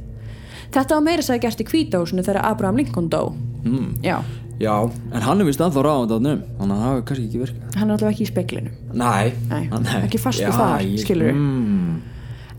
Þetta 0.72 0.96
var 0.96 1.04
meira 1.04 1.26
segja 1.26 1.44
gert 1.44 1.60
í 1.60 1.68
kvításinu 1.68 2.24
þegar 2.24 2.46
Abraham 2.54 2.80
Lincoln 2.80 3.12
dó. 3.12 3.34
Mm. 3.66 3.96
Já, 4.06 4.22
Já, 4.60 4.76
en 5.12 5.22
hann 5.22 5.42
er 5.42 5.46
vist 5.50 5.60
ennþá 5.60 5.82
ráðandarnum 5.84 6.44
þannig 6.60 6.76
að 6.76 6.82
það 6.82 6.92
hefur 6.94 7.06
kannski 7.10 7.26
ekki 7.28 7.42
virkað 7.44 7.76
hann 7.80 7.90
er 7.90 7.94
alltaf 7.98 8.12
ekki 8.14 8.24
í 8.24 8.30
speklinum. 8.30 8.76
Nei, 8.94 9.34
Nei, 9.50 9.64
Hann- 9.74 9.90
ekki 10.06 10.20
fastur 10.24 10.48
Já, 10.48 10.52
þar, 10.56 10.86
ég- 10.86 11.04
skilurðu. 11.04 11.34
mm, 11.36 12.02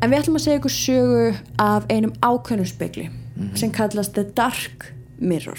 En 0.02 0.11
við 0.12 0.18
ætlum 0.20 0.37
að 0.37 0.44
segja 0.44 0.59
ykkur 0.61 0.74
sögu 0.76 1.37
af 1.59 1.87
einum 1.88 2.12
ákveðnum 2.20 2.66
spekli 2.68 3.09
sem 3.54 3.70
kallast 3.72 4.12
The 4.12 4.24
Dark 4.24 4.92
Mirror. 5.18 5.56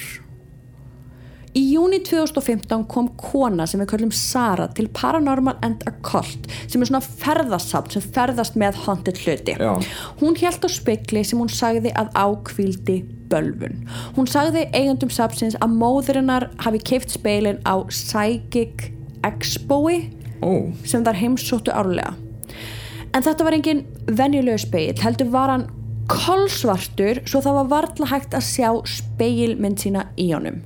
Í 1.58 1.62
júni 1.74 1.98
2015 2.06 2.84
kom 2.88 3.08
kona 3.18 3.66
sem 3.66 3.80
við 3.82 3.88
kallum 3.90 4.12
Sara 4.14 4.68
til 4.78 4.88
Paranormal 4.94 5.56
and 5.66 5.82
Occult 5.90 6.46
sem 6.70 6.82
er 6.84 6.86
svona 6.86 7.02
ferðasamt 7.02 7.96
sem 7.96 8.02
ferðast 8.14 8.54
með 8.62 8.76
haunted 8.86 9.18
hluti. 9.24 9.56
Já. 9.58 9.74
Hún 10.22 10.38
held 10.38 10.62
á 10.62 10.70
spekli 10.70 11.24
sem 11.26 11.40
hún 11.42 11.50
sagði 11.50 11.92
að 11.98 12.12
ákvíldi 12.14 13.00
bölvun. 13.32 13.82
Hún 14.18 14.30
sagði 14.30 14.68
eigandum 14.74 15.12
sapsins 15.14 15.58
að 15.62 15.76
móðurinnar 15.80 16.50
hafi 16.64 16.82
keift 16.92 17.14
speilin 17.16 17.60
á 17.68 17.82
Psychic 17.90 18.92
Expoi 19.28 20.08
Ó, 20.42 20.70
sem 20.86 21.04
þar 21.06 21.18
heimsóttu 21.18 21.74
árlega. 21.74 22.14
En 23.16 23.24
þetta 23.26 23.46
var 23.48 23.56
engin 23.58 23.86
venjulegu 24.06 24.62
speil 24.62 25.00
heldur 25.02 25.32
var 25.34 25.54
hann 25.54 25.68
kolsvartur 26.08 27.24
svo 27.28 27.42
það 27.44 27.58
var 27.60 27.70
varla 27.72 28.10
hægt 28.12 28.36
að 28.38 28.46
sjá 28.48 28.70
speilmynd 28.88 29.82
sína 29.82 30.08
í 30.20 30.30
honum. 30.32 30.62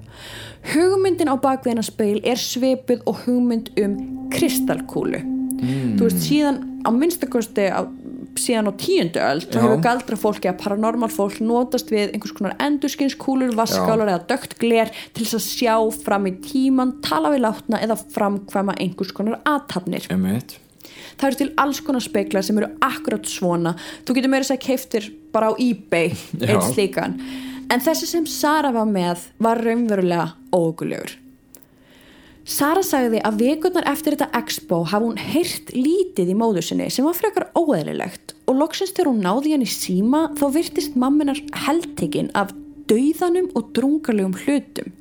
Hugmyndin 0.72 1.32
á 1.32 1.36
bakveðina 1.42 1.84
speil 1.86 2.20
er 2.28 2.38
svipuð 2.38 3.02
og 3.10 3.24
hugmynd 3.24 3.72
um 3.82 3.96
kristalkúlu. 4.34 5.24
Þú 5.62 6.06
veist 6.06 6.22
síðan 6.26 6.62
á 6.86 6.90
minnstakosti 6.94 7.70
á 7.70 7.86
síðan 8.40 8.72
á 8.72 8.74
tíundu 8.80 9.22
öld 9.26 9.48
þá 9.52 9.60
hefur 9.60 9.84
galdra 9.84 10.20
fólki 10.20 10.50
að 10.52 10.60
paranormal 10.64 11.12
fólk 11.12 11.40
notast 11.44 11.92
við 11.92 12.14
einhvers 12.16 12.36
konar 12.38 12.58
endurskinnskúlur 12.64 13.56
vaskálar 13.58 14.14
eða 14.14 14.26
dögt 14.32 14.58
gler 14.62 14.92
til 15.12 15.26
þess 15.26 15.40
að 15.40 15.48
sjá 15.50 15.76
fram 16.06 16.28
í 16.30 16.36
tíman, 16.46 16.98
tala 17.06 17.34
við 17.34 17.46
látna 17.46 17.82
eða 17.84 18.00
framkvæma 18.16 18.78
einhvers 18.80 19.16
konar 19.16 19.42
aðtapnir 19.44 20.10
Emmett 20.14 20.58
það 21.22 21.28
eru 21.30 21.40
til 21.42 21.50
alls 21.62 21.82
konar 21.86 22.04
speklar 22.04 22.46
sem 22.46 22.58
eru 22.58 22.72
akkurat 22.84 23.30
svona. 23.30 23.76
Þú 24.06 24.18
getur 24.18 24.34
meira 24.34 24.46
að 24.46 24.52
segja 24.52 24.66
keiftir 24.66 25.10
bara 25.34 25.52
á 25.52 25.54
ebay 25.62 26.12
Já. 26.42 26.50
einn 26.50 26.64
slíkan. 26.66 27.18
En 27.72 27.84
þessi 27.84 28.10
sem 28.10 28.28
Sara 28.28 28.74
var 28.76 28.90
með 28.90 29.28
var 29.42 29.62
raunverulega 29.64 30.32
ógulegur 30.56 31.21
Sara 32.52 32.82
sagði 32.84 33.22
að 33.24 33.38
vikurnar 33.40 33.86
eftir 33.88 34.18
þetta 34.18 34.42
expo 34.42 34.82
hafi 34.92 35.08
hún 35.08 35.20
heyrt 35.22 35.70
lítið 35.72 36.34
í 36.34 36.36
móður 36.36 36.66
sinni 36.68 36.90
sem 36.92 37.06
var 37.08 37.16
frekar 37.16 37.46
óeðlilegt 37.56 38.34
og 38.50 38.58
loksins 38.60 38.92
þegar 38.92 39.12
hún 39.14 39.22
náði 39.24 39.54
hann 39.54 39.64
í 39.64 39.70
síma 39.72 40.26
þá 40.36 40.48
virtist 40.58 40.98
mamminar 41.00 41.40
heldtekinn 41.64 42.32
af 42.36 42.52
dauðanum 42.92 43.48
og 43.56 43.70
drungalegum 43.78 44.36
hlutum. 44.44 44.92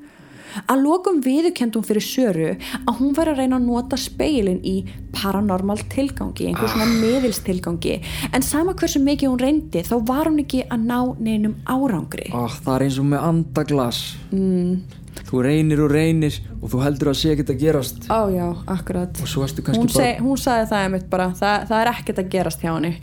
Að 0.71 0.81
lokum 0.83 1.19
viðurkendum 1.23 1.85
fyrir 1.87 2.03
Söru 2.03 2.49
að 2.81 2.95
hún 2.99 3.13
var 3.15 3.31
að 3.31 3.43
reyna 3.43 3.59
að 3.61 3.67
nota 3.69 3.99
speilin 3.99 4.59
í 4.67 4.77
paranormal 5.15 5.79
tilgangi 5.91 6.49
einhver 6.51 6.71
svona 6.73 6.89
miðilstilgangi. 7.03 7.99
En 8.35 8.47
sama 8.47 8.75
hversu 8.79 9.03
mikið 9.03 9.31
hún 9.31 9.43
reyndi 9.43 9.85
þá 9.87 9.95
var 10.07 10.31
hún 10.31 10.43
ekki 10.43 10.65
að 10.67 10.87
ná 10.91 10.99
neinum 11.23 11.59
árangri. 11.71 12.31
Oh, 12.35 12.51
Það 12.51 12.75
er 12.77 12.87
eins 12.87 12.99
og 13.03 13.11
með 13.11 13.29
andaglas. 13.31 14.03
Mm. 14.35 15.00
Þú 15.31 15.43
reynir 15.47 15.83
og 15.85 15.93
reynir 15.93 16.37
og 16.61 16.73
þú 16.73 16.83
heldur 16.85 17.13
að 17.13 17.19
sé 17.21 17.35
ekkert 17.35 17.55
að 17.55 17.63
gerast. 17.65 18.07
Ó 18.11 18.21
já, 18.33 18.47
akkurat. 18.71 19.23
Hún, 19.23 19.87
bara 19.87 19.95
seg, 19.95 20.21
hún 20.25 20.41
sagði 20.41 20.69
það 20.73 20.85
einmitt 20.87 21.09
bara 21.13 21.31
það, 21.39 21.67
það 21.71 21.81
er 21.81 21.93
ekkert 21.95 22.23
að 22.23 22.31
gerast 22.35 22.65
hjá 22.65 22.73
henni. 22.73 22.95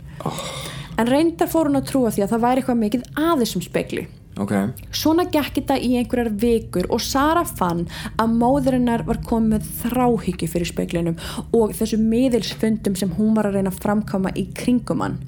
En 0.98 1.08
reyndar 1.08 1.50
fór 1.50 1.70
hún 1.70 1.78
að 1.78 1.90
trúa 1.92 2.12
því 2.14 2.24
að 2.26 2.32
það 2.34 2.46
væri 2.46 2.62
eitthvað 2.62 2.80
mikið 2.84 3.10
að 3.14 3.44
þessum 3.44 3.64
spekli 3.64 4.08
Ok, 4.38 4.52
Svona 4.94 5.24
gekk 5.26 5.56
þetta 5.56 5.76
í 5.82 5.96
einhverjar 5.98 6.30
vikur 6.38 6.86
og 6.94 7.02
Sara 7.02 7.42
fann 7.46 7.86
að 8.22 8.36
móðurinnar 8.38 9.02
var 9.08 9.18
komið 9.26 9.66
þráhyggju 9.80 10.48
fyrir 10.52 10.70
speklinum 10.70 11.18
og 11.56 11.74
þessu 11.74 11.98
miðilsfundum 11.98 12.94
sem 12.98 13.10
hún 13.18 13.34
var 13.34 13.48
að 13.48 13.58
reyna 13.58 13.72
að 13.74 13.82
framkama 13.82 14.34
í 14.38 14.46
kringum 14.54 15.02
hann. 15.02 15.18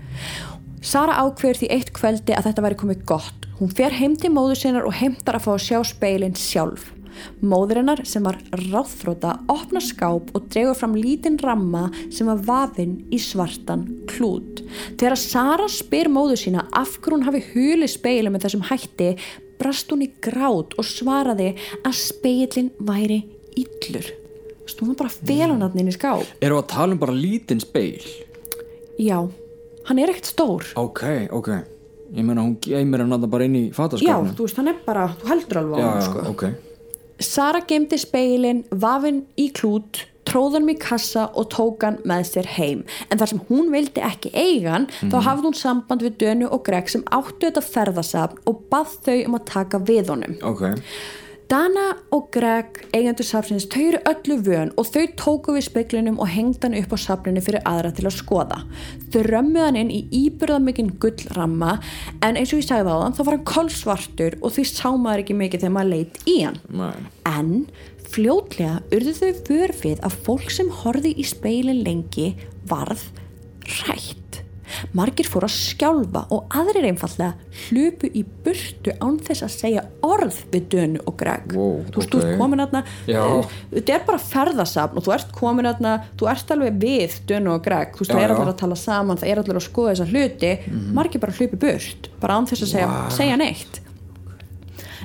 Sara 0.81 1.19
ákveður 1.25 1.59
því 1.59 1.73
eitt 1.75 1.91
kvöldi 1.97 2.37
að 2.37 2.47
þetta 2.49 2.65
væri 2.65 2.79
komið 2.85 3.05
gott. 3.11 3.40
Hún 3.61 3.69
fer 3.77 3.93
heim 3.93 4.15
til 4.17 4.31
móður 4.33 4.57
sinnar 4.57 4.87
og 4.89 4.95
heimtar 4.97 5.37
að 5.37 5.45
fá 5.45 5.51
að 5.53 5.65
sjá 5.67 5.79
speilin 5.85 6.37
sjálf. 6.39 6.87
Móðurinnar 7.45 8.01
sem 8.09 8.25
var 8.25 8.39
ráðþróta 8.57 9.35
opna 9.53 9.83
skáp 9.85 10.31
og 10.33 10.47
dregur 10.49 10.79
fram 10.79 10.95
lítinn 10.97 11.37
ramma 11.43 11.91
sem 12.09 12.31
var 12.31 12.41
vafinn 12.47 12.95
í 13.13 13.19
svartan 13.21 13.83
klút. 14.09 14.63
Þegar 14.97 15.21
Sara 15.21 15.67
spyr 15.69 16.09
móður 16.09 16.41
sína 16.41 16.65
af 16.73 16.95
hverju 16.97 17.19
hún 17.19 17.27
hafi 17.27 17.43
hulið 17.51 17.93
speilin 17.93 18.33
með 18.33 18.47
þessum 18.47 18.65
hætti 18.71 19.11
brast 19.61 19.93
hún 19.93 20.07
í 20.07 20.09
grát 20.25 20.73
og 20.81 20.89
svaraði 20.89 21.51
að 21.85 22.01
speilin 22.01 22.73
væri 22.81 23.21
hún 24.81 24.95
var 24.95 24.97
bara 25.03 25.11
felanatnin 25.13 25.91
í 25.91 25.93
skáp. 25.93 26.25
eru 26.41 26.57
að 26.57 26.71
tala 26.73 26.95
um 26.95 27.01
bara 27.03 27.13
lítinn 27.13 27.61
speil 27.61 28.01
Já, 28.97 29.29
hann 29.85 29.99
er 29.99 30.13
ekkert 30.13 30.33
stór. 30.33 30.65
Ok, 30.77 31.29
ok 31.31 31.80
Ég 32.11 32.27
meina 32.27 32.43
hún 32.43 32.57
geymir 32.65 33.05
hann 33.05 33.13
þarna 33.15 33.31
bara 33.31 33.47
inn 33.47 33.55
í 33.59 33.65
Já, 33.69 33.77
fataskapinu 33.77 34.35
þú 34.39 34.47
veist, 34.49 34.59
hann 34.59 34.71
er 34.73 34.79
bara, 34.87 35.09
þú 35.21 35.31
heldur 35.31 35.61
alveg 35.61 35.79
á 35.79 35.81
já, 35.81 35.87
hann, 35.87 36.01
já, 36.01 36.09
sko. 36.09 36.25
ok 36.33 36.45
Sara 37.21 37.61
gemdi 37.69 37.99
speilin, 38.01 38.63
vafinn 38.73 39.19
í 39.37 39.51
klút, 39.53 40.07
tróðan 40.25 40.71
í 40.73 40.77
kassa 40.81 41.27
og 41.37 41.51
tók 41.53 41.85
hann 41.85 41.99
með 42.09 42.23
sér 42.31 42.47
heim. 42.57 42.85
En 43.13 43.21
þar 43.21 43.29
sem 43.35 43.43
hún 43.51 43.69
vildi 43.75 44.01
ekki 44.01 44.31
eigan, 44.33 44.87
þá 45.03 45.19
hafði 45.27 45.51
hún 45.51 45.59
samband 45.59 46.05
við 46.07 46.17
Dönu 46.23 46.49
og 46.49 46.63
Greg 46.65 46.89
sem 46.89 47.05
áttu 47.13 47.51
þetta 47.51 47.61
ferðasafn 47.67 48.41
og 48.49 48.63
bað 48.73 48.95
þau 49.05 49.19
um 49.27 49.37
að 49.37 49.45
taka 49.53 49.83
við 49.91 50.13
honum. 50.15 50.39
Ok, 50.49 50.65
Dana 51.51 51.97
og 52.15 52.29
Greg, 52.31 52.77
eigendur 52.95 53.27
safnsins, 53.27 53.65
þau 53.73 53.81
eru 53.89 54.01
öllu 54.07 54.37
vön 54.47 54.69
og 54.79 54.87
þau 54.87 55.09
tóku 55.19 55.55
við 55.57 55.65
speiklinum 55.67 56.21
og 56.23 56.31
hengd 56.31 56.63
hann 56.63 56.77
upp 56.79 56.95
á 56.95 56.99
safninu 57.03 57.43
fyrir 57.43 57.65
aðra 57.67 57.91
til 57.97 58.05
að 58.07 58.15
skoða. 58.21 58.59
Þau 59.11 59.25
römmuð 59.27 59.67
hann 59.67 59.79
inn 59.81 59.91
í 59.91 60.05
íbyrðamikinn 60.21 60.93
gullramma 61.03 61.73
en 62.23 62.39
eins 62.39 62.55
og 62.55 62.63
ég 62.63 62.69
sagði 62.69 62.95
á 62.95 63.03
þann 63.03 63.19
þá 63.19 63.23
var 63.25 63.35
hann 63.35 63.51
kolsvartur 63.51 64.39
og 64.39 64.55
því 64.55 64.67
sá 64.71 64.87
maður 64.95 65.25
ekki 65.25 65.39
mikið 65.41 65.65
þegar 65.65 65.75
maður 65.81 65.93
leit 65.97 66.23
í 66.31 66.37
hann. 66.45 66.63
Nei. 66.71 67.11
En 67.33 67.53
fljótlega 68.15 68.79
urðu 68.95 69.19
þau 69.19 69.45
vörfið 69.51 70.07
að 70.07 70.19
fólk 70.29 70.55
sem 70.55 70.71
horfi 70.85 71.17
í 71.19 71.27
speilin 71.27 71.83
lengi 71.83 72.31
varð 72.71 73.09
rætt. 73.83 74.20
Margir 74.97 75.29
fóru 75.31 75.49
að 75.49 75.55
skjálfa 75.57 76.25
og 76.35 76.57
aðrir 76.61 76.89
einfallega 76.91 77.35
hlupu 77.67 78.11
í 78.13 78.25
burtu 78.45 78.95
án 79.03 79.19
þess 79.27 79.47
að 79.47 79.55
segja 79.55 79.85
orð 80.07 80.41
við 80.53 80.69
Dönu 80.75 81.03
og 81.07 81.17
Greg. 81.21 81.55
Wow, 81.57 81.83
þú 81.91 82.03
veist, 82.03 82.15
þú 82.15 82.21
ok. 82.21 82.29
ert 82.29 82.41
komin 82.41 82.65
aðna, 82.65 82.85
Já. 83.11 83.23
þetta 83.75 83.97
er 83.97 84.07
bara 84.09 84.23
ferðasafn 84.31 85.01
og 85.01 85.07
þú 85.07 85.15
ert 85.17 85.37
komin 85.37 85.71
aðna, 85.71 85.97
þú 86.21 86.31
ert 86.33 86.55
alveg 86.57 86.81
við 86.87 87.21
Dönu 87.31 87.55
og 87.57 87.65
Greg, 87.67 87.95
þú 87.95 88.05
veist, 88.05 88.15
Já, 88.15 88.17
það 88.17 88.25
er 88.25 88.35
allir 88.37 88.55
að 88.55 88.59
tala 88.65 88.81
saman, 88.81 89.21
það 89.21 89.35
er 89.35 89.43
allir 89.45 89.61
að 89.61 89.69
skoða 89.69 89.95
þessa 89.95 90.11
hluti, 90.11 90.53
margir 90.97 91.23
bara 91.23 91.39
hlupu 91.39 91.61
burt, 91.61 92.11
bara 92.23 92.41
án 92.41 92.51
þess 92.51 92.67
að 92.67 92.75
segja, 92.75 92.91
segja 93.17 93.41
neitt. 93.41 93.81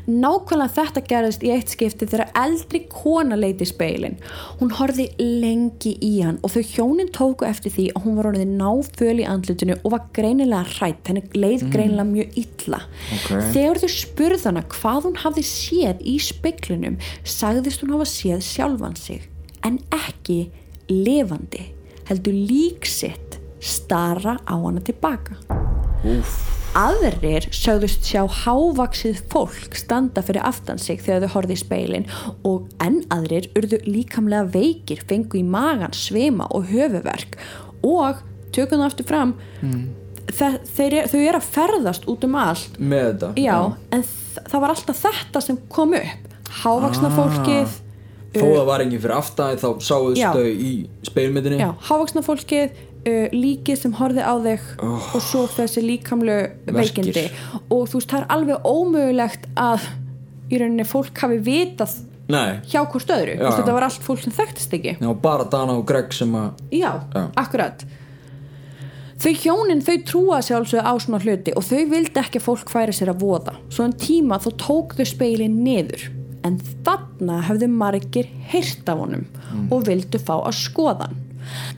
Nákvæmlega 0.06 0.74
þetta 0.76 1.02
gerðist 1.10 1.44
í 1.46 1.52
eitt 1.54 1.72
skipti 1.74 2.06
þegar 2.06 2.30
eldri 2.38 2.84
kona 2.92 3.38
leiti 3.40 3.66
speilin. 3.66 4.18
Hún 4.60 4.74
horfði 4.78 5.08
lengi 5.20 5.96
í 6.06 6.12
hann 6.22 6.38
og 6.46 6.54
þau 6.54 6.62
hjónin 6.76 7.10
tóku 7.16 7.48
eftir 7.48 7.74
því 7.74 7.88
að 7.96 8.06
hún 8.06 8.20
var 8.20 8.30
orðið 8.32 8.52
náföl 8.60 9.16
í 9.24 9.28
andlutinu 9.30 9.78
og 9.82 9.96
var 9.96 10.04
greinilega 10.16 10.76
hrætt, 10.76 11.10
henni 11.10 11.24
leið 11.34 11.68
greinilega 11.74 12.08
mjög 12.12 12.38
illa. 12.44 12.82
Ok. 13.18 13.32
Þegar 13.56 13.82
þau 13.82 13.94
spurði 13.96 14.42
hana 14.46 14.66
hvað 14.76 15.08
hún 15.10 15.18
hafði 15.24 15.46
séð 15.50 16.04
í 16.06 16.18
speiklinum, 16.22 17.00
sagðist 17.26 17.82
hún 17.82 17.96
hafa 17.96 18.10
séð 18.10 18.46
sjálfan 18.46 19.00
sig, 19.00 19.26
en 19.66 19.82
ekki 19.96 20.44
lifandi, 20.92 21.66
heldur 22.12 22.38
lík 22.38 22.86
sitt 22.86 23.40
stara 23.66 24.38
á 24.46 24.54
hana 24.54 24.86
tilbaka. 24.86 25.40
Aðrir 26.76 27.46
sögðust 27.56 28.04
sjá 28.04 28.26
hávaksið 28.44 29.22
fólk 29.32 29.78
standa 29.80 30.20
fyrir 30.26 30.44
aftan 30.44 30.80
sig 30.82 31.00
þegar 31.04 31.24
þau 31.24 31.36
horfði 31.38 31.56
í 31.56 31.62
speilin 31.62 32.08
og 32.44 32.66
enn 32.84 32.98
aðrir 33.16 33.48
urðu 33.56 33.80
líkamlega 33.88 34.50
veikir, 34.52 35.04
fengu 35.08 35.40
í 35.40 35.46
magan, 35.48 35.96
svima 35.96 36.50
og 36.52 36.68
höfuverk 36.74 37.38
og 37.86 38.20
tökum 38.56 38.82
það 38.82 38.90
aftur 38.90 39.08
fram 39.08 39.34
þe 40.36 40.52
þeir, 40.76 40.98
þau 41.12 41.20
eru 41.22 41.40
að 41.40 41.50
ferðast 41.56 42.08
út 42.12 42.28
um 42.28 42.36
allt. 42.42 42.78
Með 42.80 43.08
þetta? 43.08 43.32
Já, 43.40 43.58
en 43.96 44.04
þ 44.04 44.46
það 44.52 44.64
var 44.66 44.76
alltaf 44.76 45.02
þetta 45.06 45.42
sem 45.46 45.60
kom 45.72 45.96
upp. 45.96 46.30
Hávaksna 46.64 47.12
Ah. 47.12 47.18
fólkið 47.20 47.82
Þó 48.36 48.50
það 48.52 48.66
var 48.68 48.82
enginn 48.84 49.00
fyrir 49.00 49.16
aftæði 49.16 49.60
þá 49.62 49.70
sáðust 49.80 50.36
þau 50.36 50.48
í 50.52 50.72
speilmyndinni 51.08 51.60
já, 51.62 51.70
hávaksna 51.88 52.24
fólkið 52.26 52.74
uh, 53.06 53.28
líkið 53.34 53.80
sem 53.80 53.94
horfði 54.00 54.26
á 54.26 54.34
þig 54.46 54.66
og 54.86 55.22
svo 55.24 55.46
þessi 55.52 55.84
líkamlu 55.86 56.36
Verkir. 56.36 56.80
veikindi. 56.80 57.26
Og 57.70 57.86
þú 57.92 58.00
veist, 58.02 58.12
það 58.12 58.20
er 58.22 58.28
alveg 58.38 58.68
ómögulegt 58.70 59.48
að 59.60 59.88
í 60.52 60.62
rauninni 60.62 60.88
fólk 60.88 61.24
hafi 61.24 61.40
vitað 61.46 62.00
Nei, 62.32 62.58
hjá 62.66 62.80
hvort 62.90 63.12
öðru, 63.14 63.36
Já. 63.36 63.38
Þú 63.38 63.46
veist, 63.46 63.60
þetta 63.60 63.76
var 63.76 63.86
allt 63.86 64.06
fólk 64.08 64.24
sem 64.24 64.34
þekktist 64.34 64.72
ekki. 64.80 64.96
Var 64.98 65.20
bara 65.22 65.46
Dana 65.50 65.76
og 65.78 65.86
Greg 65.86 66.14
sem 66.16 66.32
að 66.34 66.64
já, 66.74 66.90
Já. 67.14 67.24
akkurat. 67.38 67.86
Þau 69.22 69.32
hjónin, 69.40 69.84
þau 69.86 69.96
trúa 70.10 70.40
sjálfsögðu 70.44 70.84
á 70.90 70.94
svona 71.00 71.22
hluti 71.24 71.54
og 71.56 71.64
þau 71.64 71.84
vildi 71.94 72.20
ekki 72.20 72.42
að 72.42 72.48
fólk 72.50 72.74
færi 72.74 72.96
sér 72.98 73.14
að 73.14 73.22
voða. 73.22 73.54
Svo 73.72 73.86
en 73.86 73.94
tíma 74.02 74.42
þó 74.44 74.50
tók 74.60 74.98
þau 74.98 75.06
speilin 75.08 75.62
niður. 75.64 76.10
En 76.46 76.58
þarna 76.86 77.40
höfðu 77.48 77.70
margir 77.72 78.28
heyrt 78.52 78.90
af 78.92 79.00
honum 79.00 79.24
og 79.72 79.86
vildu 79.88 80.20
fá 80.22 80.36
að 80.42 80.58
skoða 80.60 81.08
hann 81.08 81.25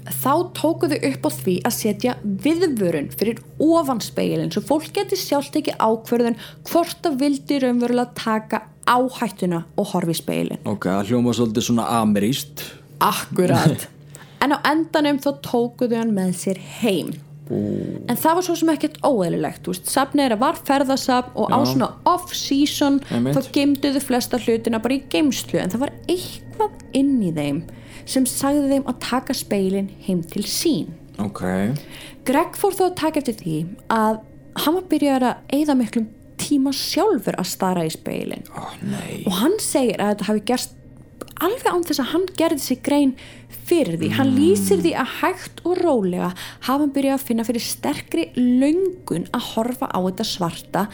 þá 0.07 0.31
tóku 0.57 0.89
þau 0.91 0.97
upp 1.11 1.27
á 1.27 1.31
því 1.37 1.57
að 1.67 1.77
setja 1.77 2.15
viðvörun 2.45 3.11
fyrir 3.17 3.43
ofan 3.63 4.01
speilin 4.03 4.51
svo 4.53 4.63
fólk 4.67 4.89
geti 4.95 5.19
sjálft 5.19 5.59
ekki 5.59 5.75
ákverðun 5.77 6.39
hvort 6.69 6.97
það 7.03 7.21
vildi 7.21 7.61
raunverulega 7.63 8.17
taka 8.17 8.63
áhættuna 8.87 9.65
og 9.75 9.93
horfi 9.93 10.15
speilin 10.17 10.63
Ok, 10.67 10.87
það 10.89 11.11
hljóma 11.11 11.35
svolítið 11.35 11.69
svona 11.69 11.87
ameríst 11.99 12.65
Akkurat. 13.03 13.87
En 14.43 14.53
á 14.53 14.61
endanum 14.69 15.17
þá 15.17 15.31
tókuðu 15.41 15.97
hann 15.97 16.11
með 16.13 16.35
sér 16.37 16.59
heim. 16.77 17.07
En 17.49 18.19
það 18.19 18.37
var 18.37 18.45
svo 18.45 18.55
sem 18.59 18.69
ekkert 18.73 18.99
óeðlilegt 19.01 19.69
er 20.21 20.35
að 20.35 20.41
var 20.43 20.59
ferðasafn 20.67 21.31
og 21.33 21.49
á 21.49 21.57
Já. 21.57 21.69
svona 21.71 21.87
off-season 22.11 22.99
þá 23.07 23.39
geimduðu 23.55 24.03
flesta 24.03 24.37
hlutina 24.37 24.81
bara 24.83 24.99
í 24.99 25.05
geimslu 25.09 25.61
en 25.61 25.71
það 25.73 25.85
var 25.87 25.93
eitthvað 26.11 26.97
inn 26.99 27.15
í 27.23 27.31
þeim 27.33 27.63
sem 28.07 28.27
sagði 28.29 28.71
þeim 28.71 28.87
að 28.87 29.01
taka 29.03 29.35
speilin 29.37 29.91
heim 30.07 30.23
til 30.27 30.45
sín. 30.47 30.95
Ok, 31.21 31.43
Greg 32.27 32.57
fór 32.59 32.75
þó 32.77 32.87
að 32.89 32.97
taka 32.99 33.21
eftir 33.21 33.37
því 33.39 33.57
að 33.93 34.21
hann 34.63 34.77
var 34.77 34.87
byrjar 34.91 35.25
að 35.25 35.57
eyða 35.57 35.75
miklum 35.79 36.09
tíma 36.37 36.73
sjálfur 36.75 37.37
að 37.39 37.49
stara 37.49 37.85
í 37.87 37.91
speilin 37.93 38.45
nei. 38.85 39.23
Og 39.25 39.39
hann 39.41 39.57
segir 39.61 40.01
að 40.01 40.13
þetta 40.13 40.27
hafi 40.29 40.43
gerst 40.51 40.75
alveg 41.43 41.67
án 41.69 41.85
þess 41.85 42.01
að 42.01 42.11
hann 42.13 42.25
gerði 42.37 42.63
sig 42.63 42.79
grein 42.85 43.13
fyrir 43.67 43.97
því, 43.99 44.09
hann 44.17 44.31
lýsir 44.33 44.79
því 44.81 44.93
að 44.97 45.13
hægt 45.19 45.61
og 45.67 45.81
rólega 45.81 46.31
hafa 46.31 46.79
hann 46.79 46.93
byrjað 46.95 47.17
að 47.17 47.25
finna 47.29 47.45
fyrir 47.47 47.65
sterkri 47.65 48.25
löngun 48.37 49.27
að 49.35 49.49
horfa 49.53 49.89
á 49.91 49.99
þetta 49.99 50.27
svarta 50.27 50.85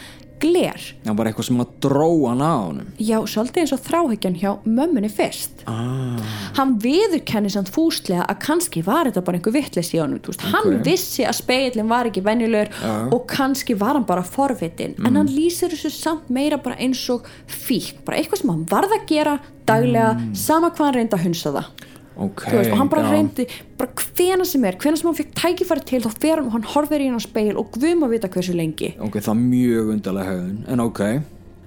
gler. 0.42 0.82
Það 1.04 1.16
var 1.18 1.28
eitthvað 1.28 1.46
sem 1.48 1.62
að 1.62 1.72
dróa 1.84 2.32
hann 2.32 2.42
á 2.44 2.54
honum. 2.54 2.90
Já, 2.98 3.16
svolítið 3.30 3.62
eins 3.62 3.74
og 3.76 3.82
þráhyggjan 3.86 4.38
hjá 4.40 4.50
mömmunni 4.64 5.10
fyrst. 5.12 5.64
Ah, 5.70 6.20
hann 6.58 6.76
viðurkenni 6.82 7.52
samt 7.52 7.70
fúslega 7.74 8.26
að 8.28 8.40
kannski 8.44 8.84
var 8.86 9.08
þetta 9.08 9.24
bara 9.26 9.40
einhver 9.40 9.56
vittlis 9.56 9.92
í 9.94 10.02
honum 10.02 10.20
okay. 10.20 10.50
hann 10.52 10.82
vissi 10.86 11.24
að 11.26 11.38
speilin 11.40 11.90
var 11.90 12.10
ekki 12.10 12.24
venjulegur 12.24 12.70
Já. 12.74 12.92
og 13.14 13.24
kannski 13.30 13.78
var 13.78 13.98
hann 13.98 14.08
bara 14.08 14.26
forvitin. 14.26 14.96
En 15.04 15.18
hann 15.20 15.30
lýsir 15.30 15.72
þessu 15.72 15.92
samt 15.94 16.30
meira 16.32 16.60
bara 16.62 16.78
eins 16.82 17.02
og 17.12 17.26
fík, 17.50 18.04
bara 18.04 18.20
eitthvað 18.20 18.44
sem 18.44 18.54
hann 18.54 18.68
varð 18.70 18.98
að 18.98 19.08
gera 19.10 19.38
daglega, 19.64 20.14
sama 20.36 20.70
hvað 20.74 20.90
hann 20.90 20.96
reyndi 20.98 21.18
að 21.18 21.28
hunsa 21.28 21.54
það 21.54 21.90
ok 22.16 22.44
Þú 22.46 22.56
veist, 22.58 22.70
og 22.72 22.78
hann 22.78 22.88
bara 22.92 23.02
já. 23.02 23.10
reyndi, 23.12 23.46
bara 23.78 23.90
hvena 24.14 24.44
sem 24.46 24.64
er 24.64 24.76
hvena 24.78 24.96
sem 25.00 25.08
hann 25.08 25.16
fekk 25.18 25.32
tækifæri 25.34 25.84
til, 25.84 26.00
þá 26.04 26.10
fer 26.20 26.36
hann 26.36 26.46
og 26.46 26.52
hann 26.52 26.62
horfir 26.74 27.00
í 27.02 27.08
hann 27.10 27.18
á 27.18 27.22
speil 27.24 27.56
og 27.58 27.72
guðum 27.74 28.04
að 28.06 28.12
vita 28.14 28.28
hversu 28.28 28.54
lengi. 28.54 28.92
Ok, 29.02 29.18
það 29.18 29.32
er 29.34 29.40
mjög 29.48 29.90
undarlega 29.96 30.30
hegðun 30.34 30.60
en 30.68 30.80
ok, 30.80 31.00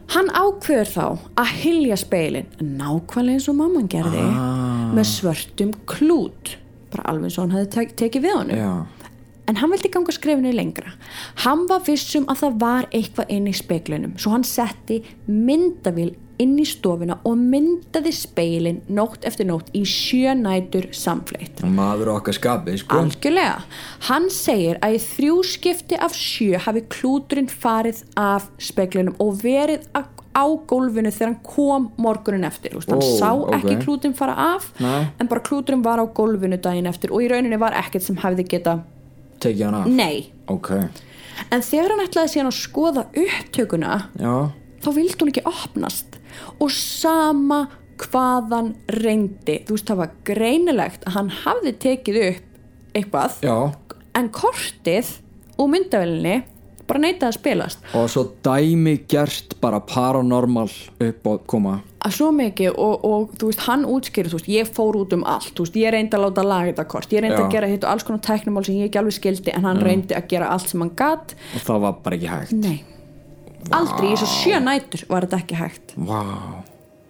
Hann 0.07 0.29
ákveður 0.31 0.88
þá 0.88 1.05
að 1.36 1.49
hylja 1.65 1.95
speilin 1.99 2.45
nákvæmlega 2.63 3.33
eins 3.41 3.47
og 3.51 3.55
mamman 3.60 3.89
gerði 3.91 4.21
Ah. 4.23 4.93
með 4.95 5.03
svörtum 5.10 5.73
klút 5.86 6.53
bara 6.93 7.03
alveg 7.12 7.25
eins 7.27 7.38
og 7.38 7.43
hann 7.49 7.57
hefði 7.57 7.69
tek 7.75 7.91
tekið 7.99 8.23
við 8.23 8.38
honum. 8.38 8.55
Já. 8.55 9.10
En 9.49 9.55
hann 9.60 9.69
vildi 9.71 9.91
ganga 9.91 10.12
skrefinu 10.15 10.53
lengra. 10.55 10.93
Hann 11.43 11.67
var 11.67 11.81
vissum 11.83 12.23
að 12.31 12.39
það 12.39 12.55
var 12.63 12.88
eitthvað 12.93 13.29
inn 13.36 13.47
í 13.47 13.53
speiklinum 13.55 14.15
svo 14.17 14.31
hann 14.31 14.43
setti 14.47 15.01
myndavíl 15.27 16.15
inn 16.43 16.58
í 16.62 16.65
stofuna 16.69 17.15
og 17.26 17.38
myndaði 17.39 18.12
speilin 18.13 18.82
nótt 18.93 19.26
eftir 19.26 19.47
nótt 19.50 19.71
í 19.78 19.82
sjö 19.89 20.36
nætur 20.38 20.89
samfleitt 20.93 21.63
og 21.65 21.71
maður 21.73 22.12
okkar 22.17 22.38
skapið 22.38 22.78
sko 22.84 23.00
Algjörlega. 23.02 23.56
Hann 24.10 24.28
segir 24.34 24.78
að 24.86 24.97
í 25.00 25.02
þrjú 25.08 25.39
skipti 25.54 25.97
af 25.97 26.13
sjö 26.17 26.60
hafi 26.67 26.84
klúturinn 26.93 27.50
farið 27.50 28.04
af 28.21 28.50
speklinum 28.62 29.17
og 29.23 29.39
verið 29.41 29.88
á 30.38 30.45
gólfinu 30.69 31.10
þegar 31.10 31.32
hann 31.32 31.39
kom 31.47 31.88
morgunin 31.97 32.45
eftir. 32.45 32.76
Úst, 32.78 32.91
hann 32.93 33.02
Ó, 33.02 33.08
sá 33.17 33.32
ok. 33.34 33.56
ekki 33.58 33.80
klúturinn 33.88 34.13
fara 34.17 34.36
af 34.54 34.67
Nei. 34.84 35.08
en 35.17 35.28
bara 35.32 35.41
klúturinn 35.41 35.82
var 35.86 35.97
á 35.97 36.06
gólfinu 36.06 36.60
daginn 36.62 36.86
eftir 36.86 37.10
og 37.15 37.26
í 37.26 37.32
rauninni 37.32 37.58
var 37.58 37.73
ekkert 37.80 38.06
sem 38.06 38.19
hefði 38.21 38.45
geta 38.54 38.76
tekið 39.41 39.65
hann 39.71 39.80
af 39.82 39.89
nei. 39.89 40.28
ok, 40.47 40.71
En 41.54 41.62
þegar 41.62 41.91
hann 41.93 42.06
ætlaði 42.06 42.32
síðan 42.34 42.47
að 42.50 42.56
skoða 42.58 43.04
upptökuna 43.13 43.97
já, 44.17 44.36
þá 44.82 44.88
vildi 44.95 45.17
hún 45.21 45.30
ekki 45.34 45.43
opnast 45.50 46.16
og 46.60 46.73
sama 46.73 47.63
hvaðan 47.97 48.73
reyndi. 49.00 49.62
Þú 49.65 49.78
veist 49.78 49.89
það 49.89 50.02
var 50.04 50.12
greinilegt 50.28 51.08
að 51.08 51.17
hann 51.17 51.32
hafði 51.43 51.73
tekið 51.86 52.19
upp 52.26 52.43
eitthvað 52.97 53.41
já. 53.45 53.58
en 54.17 54.30
kortið 54.34 55.15
og 55.58 55.73
myndavelinni 55.73 56.38
bara 56.88 57.04
neitaði 57.04 57.28
að 57.28 57.36
spilast. 57.36 57.86
Og 57.97 58.08
svo 58.12 58.23
dæmi 58.45 58.95
gert 59.12 59.58
bara 59.63 59.82
paranormal 59.84 60.69
upp 61.04 61.30
og 61.30 61.45
koma. 61.50 61.78
Að 62.08 62.15
svo 62.15 62.30
mikið 62.36 62.78
og, 62.80 63.08
og 63.08 63.34
þú 63.39 63.50
veist 63.50 63.63
hann 63.65 63.84
útskýrði, 63.89 64.32
þú 64.32 64.39
veist, 64.39 64.52
ég 64.54 64.69
fór 64.78 65.00
út 65.02 65.15
um 65.17 65.26
allt 65.28 65.52
þú 65.58 65.65
veist, 65.65 65.80
ég 65.82 65.95
reyndi 65.95 66.15
að 66.15 66.28
láta 66.28 66.45
laga 66.47 66.69
þetta 66.71 66.86
kort 66.93 67.15
ég 67.15 67.26
reyndi 67.26 67.39
Já. 67.41 67.43
að 67.43 67.56
gera 67.58 67.71
hitt 67.71 67.84
og 67.84 67.91
alls 67.91 68.08
konar 68.08 68.21
tæknumál 68.23 68.63
sem 68.67 68.78
ég 68.78 68.88
ekki 68.88 69.02
alveg 69.02 69.17
skildi 69.17 69.56
en 69.56 69.67
hann 69.67 69.82
reyndi 69.84 70.15
að 70.15 70.30
gera 70.32 70.52
allt 70.54 70.71
sem 70.71 70.86
hann 70.86 70.93
gatt 70.95 71.36
og 71.58 71.65
það 71.65 71.84
var 71.84 71.97
bara 72.06 72.19
ekki 72.19 72.32
hægt. 72.32 72.56
Nei, 72.62 72.78
aldrei 73.75 74.12
í 74.12 74.15
þessu 74.15 74.27
sjö 74.32 74.60
nætur 74.63 75.06
var 75.10 75.27
þetta 75.27 75.39
ekki 75.43 75.60
hægt. 75.60 75.95
Vá, 76.08 76.21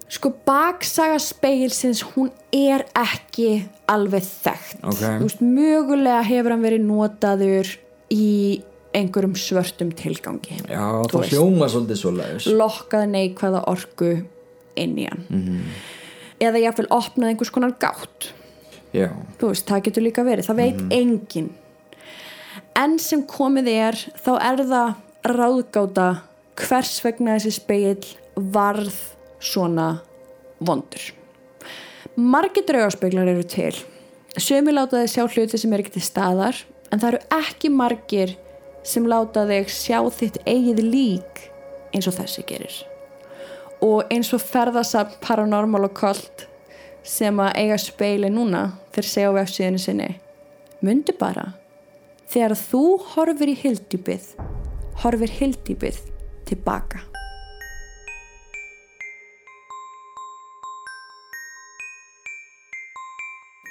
sko 0.07 0.31
baksaga 0.47 1.19
speilsins 1.19 2.03
hún 2.13 2.31
er 2.55 2.85
ekki 2.95 3.67
alveg 3.91 4.23
þekkt. 4.23 4.79
Ok. 4.83 5.03
Þú 5.03 5.27
veist, 5.27 5.43
mögulega 5.43 6.23
hefur 6.27 6.55
hann 6.55 6.65
verið 6.65 6.87
notaður 6.87 7.73
í 8.13 8.31
einhverjum 8.97 9.35
svörtum 9.37 9.91
tilgangi. 9.97 10.61
Já 10.71 11.03
það 11.11 11.29
hljóma 11.33 11.67
svolítið 11.69 12.01
svo 12.01 12.13
leiðis 12.15 12.49
lokkaði 12.49 13.11
neikvæða 13.13 13.63
orku 13.69 14.13
inn 14.77 14.97
í 14.97 15.07
hann. 15.09 15.23
-hmm. 15.29 15.61
eða 16.39 16.63
jáfnvel 16.63 16.87
opnaði 16.89 17.33
einhvers 17.33 17.51
konar 17.51 17.75
gátt. 17.79 18.31
Já, 18.93 19.11
veist, 19.41 19.67
það 19.67 19.83
getur 19.83 20.03
líka 20.03 20.23
verið, 20.23 20.47
það 20.47 20.55
veit 20.55 20.81
enginn. 20.93 21.49
En 22.77 22.99
sem 22.99 23.25
komið 23.27 23.67
er 23.67 23.97
þá 24.23 24.31
er 24.39 24.63
það 24.63 24.95
ráðgáta 25.27 26.07
hvers 26.57 26.97
vegna 27.05 27.37
þessi 27.37 27.53
speil 27.59 28.07
varð 28.53 28.95
svona 29.39 29.99
vondur? 30.59 31.11
Margir 32.17 32.65
draugarspeglar 32.65 33.29
eru 33.29 33.45
til. 33.45 33.73
Sömu 34.37 34.73
láta 34.73 35.01
þið 35.01 35.13
sjá 35.13 35.23
hluti 35.25 35.59
sem 35.61 35.73
er 35.73 35.83
ekki 35.83 35.95
til 35.97 36.05
staðar 36.05 36.59
en 36.91 37.01
það 37.01 37.09
eru 37.11 37.21
ekki 37.37 37.71
margir 37.73 38.35
sem 38.87 39.07
láta 39.09 39.45
þig 39.49 39.71
sjá 39.73 39.99
þitt 40.19 40.41
eigið 40.45 40.83
lík 40.85 41.41
eins 41.93 42.09
og 42.09 42.17
þessi 42.17 42.45
gerir. 42.49 42.77
Og 43.85 44.09
eins 44.13 44.33
og 44.33 44.41
ferðasamt 44.41 45.19
paranormal 45.21 45.85
og 45.89 45.97
kolt 45.97 46.47
sem 47.07 47.39
að 47.39 47.55
eiga 47.61 47.77
speili 47.79 48.29
núna 48.33 48.71
þeir 48.95 49.07
segja 49.07 49.31
á 49.31 49.37
vefsíðinu 49.37 49.79
sinni 49.81 50.09
mundu 50.83 51.13
bara 51.17 51.51
þegar 52.29 52.57
þú 52.59 52.83
horfir 53.13 53.53
í 53.53 53.55
hildjúpið 53.61 54.27
horfir 55.03 55.33
hildjúpið 55.39 56.01
tilbaka 56.49 57.03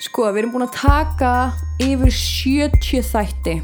Sko, 0.06 0.28
við 0.30 0.44
erum 0.44 0.52
búin 0.54 0.66
að 0.66 0.76
taka 0.76 1.32
yfir 1.82 2.12
70 2.14 3.08
þætti 3.10 3.56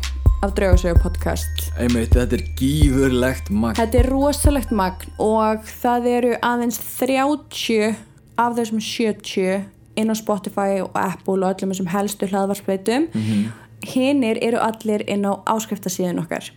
af 0.42 0.54
Draugasögu 0.56 0.98
podcast 1.04 1.68
einmitt, 1.78 2.16
þetta 2.16 2.40
er 2.40 2.46
gífurlegt 2.58 3.52
magn 3.52 3.78
Þetta 3.78 4.00
er 4.00 4.10
rosalegt 4.10 4.72
magn 4.74 5.12
og 5.22 5.68
það 5.82 6.08
eru 6.16 6.32
aðeins 6.40 6.80
30 6.98 7.94
af 8.40 8.56
þessum 8.58 8.82
70 8.82 9.62
inn 10.00 10.12
á 10.12 10.16
Spotify 10.16 10.80
og 10.82 10.94
Apple 10.96 11.42
og 11.44 11.52
öllum 11.52 11.72
þessum 11.74 11.90
helstu 11.92 12.28
hlaðvarsbreytum. 12.30 13.10
Mm 13.12 13.52
Hinnir 13.82 14.38
eru 14.38 14.60
allir 14.62 15.02
inn 15.10 15.26
á 15.26 15.42
áskriftasíðun 15.42 16.22
okkar. 16.22 16.52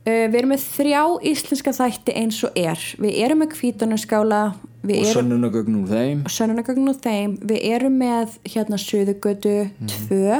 Uh, 0.00 0.26
við 0.32 0.38
erum 0.40 0.52
með 0.54 0.62
þrjá 0.64 1.00
íslenska 1.28 1.72
þætti 1.76 2.16
eins 2.16 2.40
og 2.46 2.58
er. 2.58 2.84
Við 3.02 3.18
erum 3.20 3.42
með 3.42 3.50
kvítunarskála, 3.58 4.42
og 4.80 4.92
erum 4.96 5.12
sönnunagögnum 5.12 5.88
þeim 5.90 6.22
sönnunagögn 6.32 6.88
og 6.88 7.00
þeim, 7.04 7.34
við 7.44 7.64
erum 7.68 7.98
með 8.00 8.38
hérna 8.48 8.78
Suðugötu 8.80 9.56
2 10.08 10.38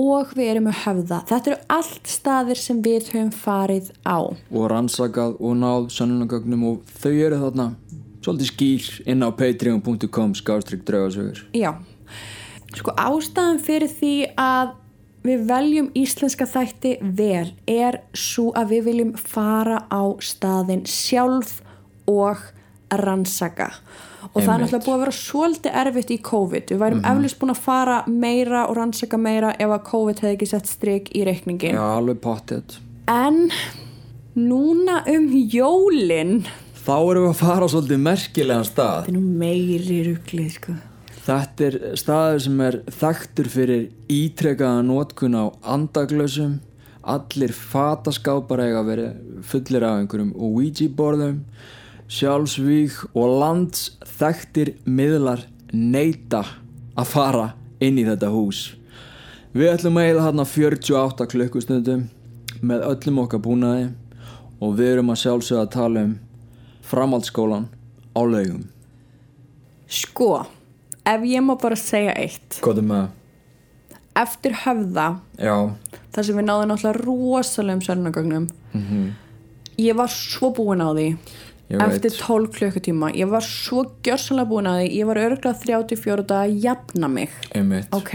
og 0.00 0.34
við 0.36 0.50
erum 0.52 0.68
með 0.68 0.82
höfða. 0.84 1.22
Þetta 1.28 1.50
eru 1.50 1.58
allt 1.76 2.10
staðir 2.12 2.60
sem 2.60 2.82
við 2.84 3.08
höfum 3.14 3.32
farið 3.32 3.90
á. 4.04 4.20
og 4.28 4.68
rannsakað 4.72 5.40
og 5.40 5.56
náð 5.56 5.88
sönnunagögnum 5.96 6.66
og 6.70 6.92
þau 7.00 7.14
eru 7.14 7.40
þarna 7.40 7.70
svolítið 8.20 8.52
skýr 8.52 8.90
inn 9.08 9.24
á 9.24 9.28
patreon.com 9.32 10.36
skástrygg 10.36 10.84
draugasögur 10.84 11.40
Já, 11.56 11.72
sko 12.76 12.94
ástæðan 13.00 13.60
fyrir 13.64 13.88
því 13.88 14.14
að 14.36 14.76
við 15.26 15.42
veljum 15.48 15.90
íslenska 15.98 16.46
þætti 16.48 16.94
vel. 17.16 17.50
Er 17.68 18.00
svo 18.16 18.50
að 18.56 18.76
við 18.76 18.86
viljum 18.90 19.12
fara 19.18 19.82
á 19.92 20.02
staðin 20.24 20.86
sjálf 20.88 21.60
og 22.10 22.40
rannsaka. 22.90 23.70
Og 24.30 24.42
það 24.42 24.48
er 24.48 24.52
Einmitt. 24.52 24.72
náttúrulega 24.72 24.84
búið 24.84 24.94
að 24.94 25.02
vera 25.04 25.16
svolítið 25.16 25.76
erfitt 25.82 26.10
í 26.10 26.18
COVID. 26.26 26.72
Við 26.72 26.82
værum 26.82 27.04
eflust 27.12 27.38
búin 27.40 27.54
að 27.54 27.62
fara 27.64 27.98
meira 28.06 28.64
og 28.68 28.76
rannsaka 28.76 29.20
meira 29.20 29.54
ef 29.58 29.70
að 29.70 29.86
COVID 29.90 30.22
hefði 30.22 30.34
ekki 30.36 30.50
sett 30.50 30.70
strik 30.70 31.10
í 31.16 31.24
reikningin 31.26 31.78
já, 31.78 31.84
alveg 31.96 32.20
pottet. 32.22 32.78
En 33.10 33.48
núna 34.36 35.00
um 35.10 35.30
jólin 35.32 36.44
þá 36.84 36.94
erum 36.98 37.26
við 37.26 37.32
að 37.32 37.40
fara 37.40 37.66
á 37.66 37.72
svolítið 37.72 38.04
merkilegan 38.04 38.68
stað. 38.68 39.08
Þetta 39.08 39.14
er 39.14 39.18
nú 39.18 39.40
meiri 39.40 40.04
ruglið 40.10 40.54
sko 40.58 40.76
Þetta 41.20 41.66
er 41.66 41.76
staður 42.00 42.42
sem 42.46 42.60
er 42.64 42.76
þekktur 42.96 43.48
fyrir 43.52 43.82
ítrekaða 44.08 44.84
nótkun 44.86 45.36
á 45.36 45.52
andaglösum, 45.68 46.58
allir 47.04 47.52
fataskápar 47.52 48.62
eiga 48.64 48.80
vera 48.86 49.10
fullir 49.44 49.84
af 49.84 50.00
einhverjum 50.00 50.32
Ouija-borðum, 50.32 51.42
sjálfsvík 52.10 52.96
og 53.12 53.36
lands 53.42 53.90
þekktir 54.18 54.74
miðlar 54.88 55.44
neita 55.72 56.42
að 56.96 57.10
fara 57.12 57.48
inn 57.84 58.00
í 58.00 58.06
þetta 58.08 58.30
hús. 58.32 58.70
Við 59.52 59.72
ætlum 59.74 59.98
að 60.00 60.08
eila 60.08 60.24
þarna 60.28 60.46
48 60.46 61.26
klukkustundum 61.32 62.06
með 62.64 62.86
öllum 62.86 63.20
okkar 63.24 63.42
búnaði 63.44 63.90
og 64.60 64.76
við 64.78 64.94
erum 64.94 65.12
að 65.12 65.20
sjálfsögða 65.24 65.66
að 65.66 65.72
tala 65.74 66.04
um 66.06 66.16
framhaldsskólan 66.90 67.68
á 68.16 68.20
laugum. 68.24 68.64
sko, 69.90 70.46
ef 71.14 71.24
ég 71.30 71.42
má 71.46 71.54
bara 71.60 71.76
segja 71.76 72.14
eitt. 72.16 72.60
Er 72.60 72.82
með? 72.82 73.08
Það? 73.08 73.16
eftir 74.20 74.52
höfða 74.64 75.04
Já, 75.38 75.54
þar 76.12 76.24
sem 76.26 76.36
við 76.36 76.44
náðum 76.48 76.70
náttúrulega 76.72 77.04
rosalegum 77.06 77.82
sönnagögnum 77.86 78.48
Mhm. 78.74 79.12
ég 79.78 79.94
var 79.96 80.08
svo 80.12 80.50
búin 80.54 80.82
á 80.82 80.90
því 80.92 81.16
ég 81.70 81.80
eftir 81.86 82.10
12 82.10 82.50
klukkutíma. 82.50 83.12
Ég 83.14 83.30
var 83.30 83.40
svo 83.40 83.84
gjörsanlega 84.02 84.48
búin 84.50 84.66
að 84.66 84.80
því. 84.82 84.88
Ég 84.98 85.06
var 85.06 85.16
örgulega 85.16 85.54
34 85.62 86.26
dag 86.26 86.48
að 86.50 86.60
jafna 86.64 87.08
mig. 87.08 87.30
Einmitt. 87.54 87.86
Ok, 87.92 88.12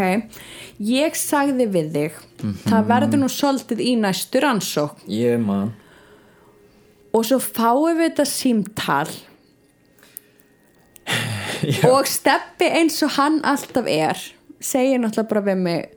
ég 0.82 1.16
sagði 1.16 1.66
við 1.72 1.92
þig 1.94 2.12
það 2.68 2.86
verður 2.92 3.20
nú 3.24 3.30
svolítið 3.32 3.80
í 3.80 3.96
næstu 3.98 4.42
rannsók 4.44 4.96
ég 5.08 5.40
man. 5.40 5.74
Og 7.14 7.24
svo 7.24 7.40
fáum 7.40 7.96
við 7.98 8.12
þetta 8.12 8.26
símtal 11.74 11.92
og 12.00 12.08
steppi 12.08 12.66
eins 12.80 13.02
og 13.04 13.10
hann 13.18 13.40
alltaf 13.44 13.88
er 13.88 14.22
segir 14.62 15.00
náttúrulega 15.02 15.30
bara 15.30 15.42
við 15.50 15.58
mig 15.58 15.90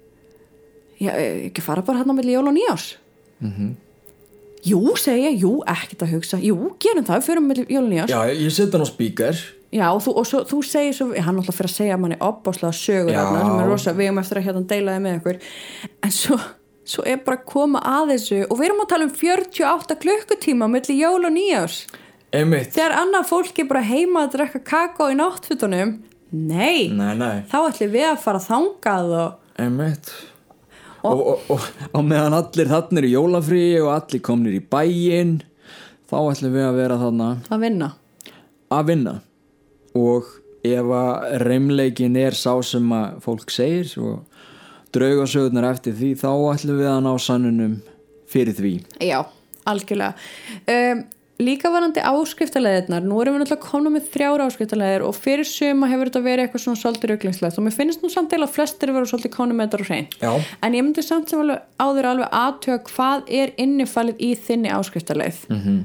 já, 1.00 1.12
ekki 1.50 1.62
fara 1.62 1.83
bara 1.83 1.98
hann 2.02 2.11
á 2.11 2.14
milli 2.18 2.33
jól 2.37 2.48
og 2.48 2.54
nýjás 2.57 2.94
Mhm. 3.40 3.76
jú, 4.66 4.81
segi 4.98 5.22
ég, 5.28 5.37
jú, 5.40 5.61
ekkert 5.62 6.00
að 6.02 6.11
hugsa. 6.16 6.38
Jú, 6.42 6.57
gerum 6.83 7.04
það, 7.07 7.22
fyrir 7.22 7.40
milli 7.44 7.66
jól 7.70 7.85
og 7.85 7.92
nýjás 7.92 8.11
já, 8.11 8.18
ég 8.35 8.50
setja 8.50 8.72
hann 8.78 8.83
á 8.83 8.90
spíkar 8.90 9.37
Já, 9.70 9.85
og 9.92 10.00
þú, 10.00 10.12
og 10.16 10.24
svo, 10.26 10.38
þú 10.48 10.59
segir 10.64 10.94
svo, 10.96 11.07
hann 11.20 11.37
alltaf 11.37 11.54
fyrir 11.59 11.68
að 11.68 11.76
segja 11.76 11.96
manni 12.00 12.16
opbáslega 12.24 12.72
sögur 12.72 13.12
Já. 13.12 13.20
þarna, 13.20 13.42
sem 13.44 13.59
er 13.61 13.68
rosa, 13.68 13.92
við 13.92 14.07
erum 14.09 14.18
eftir 14.22 14.38
að 14.40 14.46
hérna 14.48 14.62
deila 14.66 14.94
þið 14.96 15.02
með 15.04 15.16
ykkur 15.20 15.38
en 16.02 16.11
svo, 16.16 16.38
svo 16.88 17.02
er 17.04 17.16
bara 17.26 17.37
að 17.37 17.44
koma 17.52 17.83
að 17.85 18.12
þessu 18.14 18.38
og 18.48 18.57
við 18.59 18.64
erum 18.70 18.81
að 18.81 18.88
tala 18.88 19.04
um 19.04 19.11
48 19.12 19.98
klukkutíma 20.00 20.68
milli 20.72 20.96
jól 21.02 21.26
og 21.28 21.33
nýjás 21.37 21.76
einmitt. 22.34 22.72
Þegar 22.76 22.96
annað 23.02 23.28
fólk 23.30 23.60
er 23.62 23.68
bara 23.70 23.84
heima 23.86 24.24
að 24.26 24.34
drekka 24.36 24.62
kakó 24.66 25.10
í 25.12 25.18
náttfutunum 25.18 25.98
nei, 26.30 26.88
nei, 26.92 27.12
nei, 27.16 27.36
þá 27.48 27.58
ætlum 27.70 27.94
við 27.94 28.08
að 28.10 28.18
fara 28.24 28.42
þangað 28.44 29.14
og 29.18 29.62
einmitt. 29.62 30.10
Og, 31.06 31.20
og, 31.22 31.44
og, 31.54 31.68
og 31.94 32.02
meðan 32.04 32.36
allir 32.40 32.68
þarna 32.68 33.00
eru 33.00 33.08
í 33.08 33.14
jólafríi 33.14 33.78
og 33.80 33.92
allir 33.94 34.22
komnir 34.26 34.56
í 34.58 34.60
bæinn 34.60 35.38
þá 36.10 36.18
ætlum 36.18 36.56
við 36.56 36.66
að 36.66 36.78
vera 36.80 36.98
þarna. 37.00 37.28
Að 37.54 37.64
vinna. 37.64 37.90
Að 38.74 38.90
vinna. 38.90 39.14
Og 39.98 40.32
ef 40.66 40.90
að 40.98 41.36
reymleikin 41.44 42.18
er 42.18 42.36
sá 42.36 42.52
sem 42.66 42.90
að 42.92 43.20
fólk 43.24 43.52
segir 43.54 43.92
og 44.02 44.24
draugasögurnar 44.96 45.68
eftir 45.70 45.94
því 45.96 46.14
þá 46.18 46.30
ætlum 46.52 46.80
við 46.80 46.90
að 46.90 47.04
ná 47.06 47.12
sannunum 47.22 47.78
fyrir 48.28 48.56
því. 48.56 48.74
Já, 49.04 49.20
algjörlega. 49.68 50.16
Um, 50.68 51.06
Líka 51.38 51.70
varandi 51.70 52.03
áskriftarleðirnar 52.03 53.05
nú 53.07 53.20
erum 53.22 53.37
við 53.37 53.44
náttúrulega 53.44 53.62
komna 53.70 53.90
með 53.94 54.09
þrjára 54.11 54.46
áskriftarleðir 54.51 55.05
og 55.07 55.12
fyrir 55.14 55.46
suma 55.46 55.87
hefur 55.87 56.09
þetta 56.11 56.22
verið 56.24 56.42
eitthvað 56.48 56.62
svona 56.64 56.81
svolítið 56.81 57.12
rauglingslegt 57.12 57.59
og 57.61 57.64
mér 57.68 57.77
finnst 57.77 58.03
nú 58.03 58.11
samt 58.11 58.35
eða 58.35 58.48
flestir 58.51 58.90
verið 58.90 59.12
svolítið 59.12 59.33
komna 59.37 59.55
með 59.55 59.68
þetta 59.68 59.79
á 59.79 59.87
hrein 59.87 60.09
en 60.66 60.74
ég 60.74 60.83
myndi 60.83 61.05
samt 61.07 61.31
sem 61.31 61.38
alveg 61.44 61.61
áður 61.79 62.09
alveg 62.11 62.35
aðtöga 62.40 62.81
hvað 62.90 63.31
er 63.38 63.53
innifalið 63.62 64.18
í 64.18 64.33
þinni 64.48 64.72
áskriftarleið 64.74 65.38
mm 65.46 65.61
Mhm. 65.61 65.79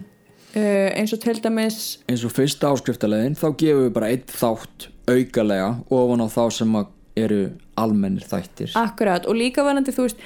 uh, 0.58 0.90
eins 0.98 1.14
og 1.14 1.22
til 1.22 1.38
dæmis 1.46 1.78
eins 2.10 2.26
og 2.26 2.34
fyrsta 2.34 2.74
áskriftalegin 2.74 3.38
þá 3.38 3.48
gefum 3.62 3.86
við 3.86 3.94
bara 4.00 4.10
eitt 4.10 4.34
þátt 4.34 4.90
aukalega 5.06 5.70
ofan 5.94 6.26
á 6.26 6.28
þá 6.34 6.44
sem 6.58 6.76
að 6.82 6.90
eru 7.16 7.40
almennir 7.78 8.26
þættir. 8.26 8.72
Akkurat 8.74 9.26
og 9.30 9.36
líka 9.38 9.62
varandi 9.62 9.94
þú 9.94 10.08
veist 10.08 10.18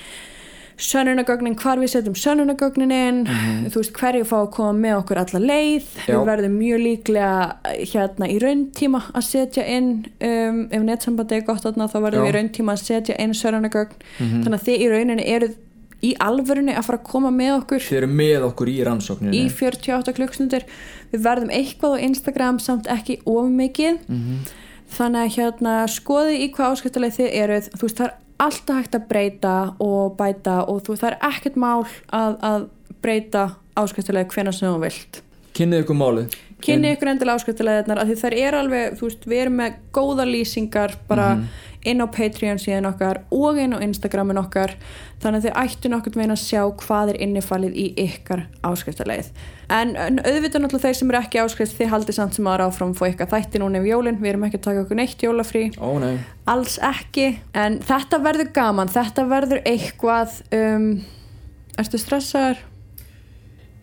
sönnunagögnin, 0.78 1.56
hvar 1.58 1.80
við 1.82 1.92
setjum 1.96 2.16
sönnunagögnin 2.18 2.94
inn, 2.94 3.22
þú 3.74 3.82
veist 3.82 3.96
hverju 3.98 4.26
fá 4.30 4.36
að 4.40 4.50
koma 4.58 4.74
með 4.78 4.98
okkur 5.00 5.22
alla 5.24 5.42
leið. 5.42 5.88
Já. 6.06 6.14
við 6.14 6.26
verðum 6.30 6.58
mjög 6.62 6.84
líklega 6.84 7.30
hérna 7.94 8.30
í 8.30 8.38
rauntíma 8.44 9.02
að 9.14 9.26
setja 9.26 9.66
inn 9.66 9.94
um, 10.22 10.60
ef 10.70 10.84
netsambandi 10.86 11.40
er 11.40 11.48
gott 11.48 11.66
þarna 11.66 11.90
þá 11.90 11.98
verðum 12.04 12.22
Já. 12.22 12.26
við 12.28 12.30
í 12.30 12.36
rauntíma 12.38 12.76
að 12.76 12.84
setja 12.84 13.18
inn 13.24 13.34
sönnunagögn 13.38 14.06
þannig 14.20 14.60
að 14.60 14.68
þið 14.68 14.86
í 14.86 14.92
rauninni 14.94 15.26
eruð 15.38 15.58
í 16.06 16.14
alvörunni 16.22 16.76
að 16.78 16.86
fara 16.86 17.00
að 17.00 17.08
koma 17.10 17.32
með 17.34 17.56
okkur. 17.56 17.82
Þeir 17.88 17.98
eru 18.04 18.12
með 18.20 18.46
okkur 18.52 18.70
í 18.70 18.78
rannsókninu 18.86 19.34
í 19.34 19.48
48 19.50 20.14
klukkstundir 20.20 20.68
við 21.10 21.24
verðum 21.26 21.54
eitthvað 21.58 21.98
á 21.98 22.04
Instagram 22.06 22.62
samt 22.62 22.90
ekki 22.92 23.18
of 23.26 23.50
mikið. 23.50 23.98
Þannig 24.94 25.26
að 25.26 25.34
hérna 25.40 25.74
skoði 25.92 26.38
í 26.46 26.52
hvað 26.54 26.78
áskiptileg 26.78 27.18
þið 27.18 27.34
eruð. 27.42 27.72
Þú 27.74 27.88
veist 27.88 27.98
það 27.98 28.12
er 28.12 28.16
alltaf 28.42 28.82
hægt 28.82 28.98
að 28.98 29.08
breyta 29.10 29.54
og 29.84 30.18
bæta 30.20 30.60
og 30.70 30.84
þú, 30.86 30.98
það 31.02 31.14
er 31.14 31.18
ekkert 31.30 31.58
mál 31.60 31.86
að, 32.14 32.36
að 32.42 32.68
breyta 33.04 33.48
áskiptileg 33.78 34.34
hvenær 34.34 34.56
sem 34.56 34.70
þú 34.70 34.82
vilt. 34.84 35.22
Kynnið 35.58 35.86
ykkur 35.86 35.98
málið. 35.98 36.38
Kynni 36.62 36.92
ykkur 36.96 37.12
endilega 37.12 37.38
áskiptilegðarnar 37.38 38.02
að 38.02 38.12
því 38.12 38.18
þær 38.22 38.36
eru 38.42 38.60
alveg, 38.64 38.98
þú 38.98 39.10
veist, 39.10 39.26
við 39.30 39.42
erum 39.44 39.60
með 39.62 39.76
góða 39.94 40.26
lýsingar 40.26 40.96
bara 41.10 41.28
inn 41.92 42.04
á 42.04 42.08
Patreon 42.12 42.60
síðan 42.62 42.88
okkar 42.90 43.22
og 43.34 43.58
inn 43.64 43.74
á 43.76 43.80
Instagramin 43.86 44.40
okkar 44.42 44.74
þannig 45.24 45.40
að 45.40 45.46
þið 45.48 45.60
ættu 45.64 45.92
nokkur 45.94 46.18
meina 46.20 46.36
að 46.38 46.44
sjá 46.44 46.62
hvað 46.84 47.12
er 47.14 47.20
innifalið 47.26 47.78
í 47.80 47.86
ykkar 48.06 48.44
áskiptilegð 48.68 49.30
en, 49.74 49.96
en 49.98 50.20
auðvitað 50.22 50.64
náttúrulega 50.64 50.84
þeir 50.86 51.00
sem 51.00 51.12
eru 51.14 51.20
ekki 51.24 51.42
áskrift 51.44 51.78
þið 51.80 51.92
haldið 51.96 52.18
samt 52.20 52.38
sem 52.38 52.48
aðra 52.52 52.68
áfram 52.70 52.94
fór 52.98 53.10
ykkar 53.12 53.32
þætti 53.34 53.62
núna 53.64 53.82
yfir 53.82 53.92
jólin, 53.96 54.20
við 54.22 54.32
erum 54.34 54.46
ekki 54.48 54.60
að 54.62 54.66
taka 54.70 54.84
okkur 54.86 55.00
neitt 55.02 55.26
jólafrí. 55.26 55.64
Ó 55.82 55.90
nei. 56.00 56.14
Alls 56.48 56.78
ekki. 56.88 57.26
En 57.58 57.80
þetta 57.84 58.20
verður 58.24 58.52
gaman, 58.56 58.92
þetta 58.94 59.26
verður 59.28 59.60
eitthvað 59.68 60.38
um, 60.56 60.88
ertu 61.82 62.00
stressaður? 62.00 62.62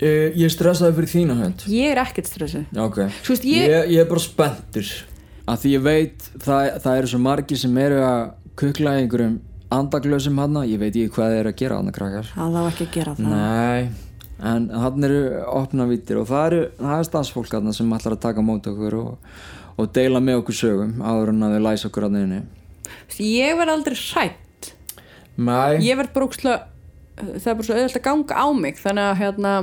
uh, 0.01 0.29
ég 0.40 0.51
stressaði 0.55 0.97
fyrir 1.01 1.12
þína 1.12 1.37
hönd. 1.43 1.67
Ég 1.71 1.93
er 1.95 2.01
ekkert 2.03 2.31
stressuð 2.33 2.64
Já, 2.75 2.81
ok. 2.87 3.03
Þú 3.27 3.35
veist, 3.35 3.45
ég- 3.51 3.69
ég, 3.75 3.90
ég 3.95 4.01
er 4.05 4.09
bara 4.11 4.25
spenntur 4.25 4.88
að 5.45 5.61
því 5.65 5.75
ég 5.75 5.85
veit 5.85 6.31
það, 6.39 6.71
það 6.85 7.01
eru 7.01 7.13
svo 7.13 7.21
margir 7.25 7.61
sem 7.61 7.77
eru 7.85 8.01
að 8.07 8.25
kukla 8.61 8.97
einhverjum 9.01 9.37
andaglösum 9.75 10.41
hana. 10.41 10.65
Ég 10.69 10.81
veit 10.81 10.93
ekki 10.95 11.13
hvað 11.17 11.35
þeir 11.35 11.43
eru 11.43 11.55
að 11.55 11.61
gera 11.63 11.79
hana 11.81 11.95
krakkar. 11.95 12.35
Það 12.35 12.59
á 12.59 12.63
ekki 12.65 12.89
að 12.89 12.99
gera 12.99 13.17
það. 13.19 13.31
Nei 13.35 14.13
en 14.43 14.67
hann 14.71 15.07
eru 15.07 15.21
opna 15.55 15.87
vítir 15.89 16.19
og 16.19 16.29
það 16.29 16.47
eru 16.49 16.63
það 16.79 16.97
er 16.97 17.09
stafsfólk 17.09 17.55
hana 17.55 17.75
sem 17.77 17.93
ætlar 17.97 18.17
að 18.17 18.25
taka 18.25 18.45
mót 18.45 18.67
okkur 18.67 18.97
og, 18.99 19.31
og 19.79 19.91
deila 19.95 20.23
með 20.25 20.43
okkur 20.43 20.59
sögum 20.59 20.99
áður 21.01 21.33
en 21.33 21.47
að 21.47 21.57
þau 21.57 21.65
læsa 21.69 21.91
okkur 21.91 22.09
að 22.09 22.17
neinu 22.19 22.43
Ég 23.21 23.57
verð 23.59 23.75
aldrei 23.75 23.97
hrætt 24.01 24.73
nei, 25.37 25.81
Ég 25.85 25.99
verð 25.99 26.13
bara 26.17 26.29
úkslega 26.29 26.61
Það 27.15 27.49
er 27.51 27.57
bara 27.57 27.67
svo 27.69 27.77
auðvitað 27.77 27.99
að 28.01 28.07
ganga 28.09 28.43
á 28.43 28.47
mig 28.59 28.79
Þannig 28.83 29.09
að 29.09 29.19
hérna 29.23 29.55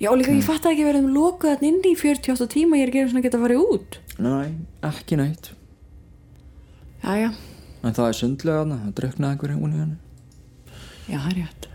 Já 0.00 0.10
líka 0.12 0.32
ég 0.34 0.44
fatt 0.44 0.66
ekki 0.68 0.84
að 0.84 0.90
verðum 0.90 1.12
lokuð 1.14 1.54
þarna 1.54 1.68
inn 1.70 1.84
í 1.88 1.94
48 1.96 2.48
tíma 2.52 2.76
Ég 2.76 2.84
er 2.84 2.90
ekki 2.92 3.04
svona 3.08 3.22
að 3.22 3.28
geta 3.28 3.38
að 3.38 3.46
fara 3.46 3.60
út. 3.62 4.00
Nei, 4.20 4.48
ekki 4.84 5.20
neitt. 5.20 5.52
Jæja, 7.06 7.30
en 7.86 7.96
það 7.96 8.10
er 8.10 8.18
sundlega 8.18 8.64
hana, 8.64 8.80
það 8.82 8.98
druknaði 9.00 9.36
einhverjum 9.36 9.62
hún 9.62 9.76
í 9.76 9.80
henni 9.84 10.02
já 11.06 11.18
það 11.20 11.30
er 11.30 11.38
rétt. 11.40 11.68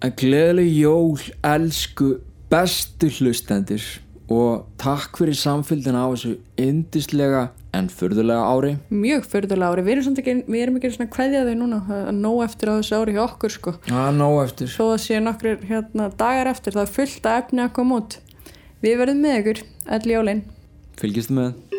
En 0.00 0.14
gleðileg 0.16 0.70
jól, 0.80 1.24
elsku, 1.44 2.10
bestu 2.52 3.10
hlustendir 3.18 3.84
og 4.30 4.66
takk 4.78 5.18
fyrir 5.18 5.34
samfylgdina 5.34 6.04
á 6.06 6.08
þessu 6.12 6.36
yndislega 6.60 7.48
en 7.74 7.88
furðulega 7.90 8.44
ári. 8.50 8.72
Mjög 8.90 9.26
förðulega 9.30 9.70
ári 9.74 9.84
Við 9.86 9.92
erum, 9.94 10.06
samt 10.06 10.20
ekki, 10.22 10.34
við 10.46 10.62
erum 10.64 10.78
ekki 10.80 11.06
kveðja 11.14 11.44
þau 11.46 11.54
núna 11.58 11.80
er 11.98 12.12
nóg 12.16 12.42
eftir 12.46 12.70
á 12.70 12.74
þessu 12.78 12.98
ári 12.98 13.14
hjá 13.16 13.22
okkur 13.26 13.54
sko 13.54 13.74
Það 13.86 14.06
er 14.06 14.16
nóg 14.18 14.38
eftir. 14.44 14.72
Svo 14.74 14.90
það 14.92 15.02
séu 15.06 15.22
nokkrir 15.26 15.66
hérna, 15.70 16.10
dagar 16.18 16.50
eftir 16.50 16.74
Það 16.78 16.86
er 16.86 16.94
fullt 16.98 17.30
að 17.30 17.42
efni 17.44 17.66
að 17.66 17.74
koma 17.78 18.00
út 18.02 18.18
Við 18.80 18.96
verðum 19.02 19.26
með 19.26 19.40
ykkur, 19.42 19.64
öll 19.98 20.14
jólin 20.16 20.46
Fylgistu 21.00 21.36
með. 21.38 21.69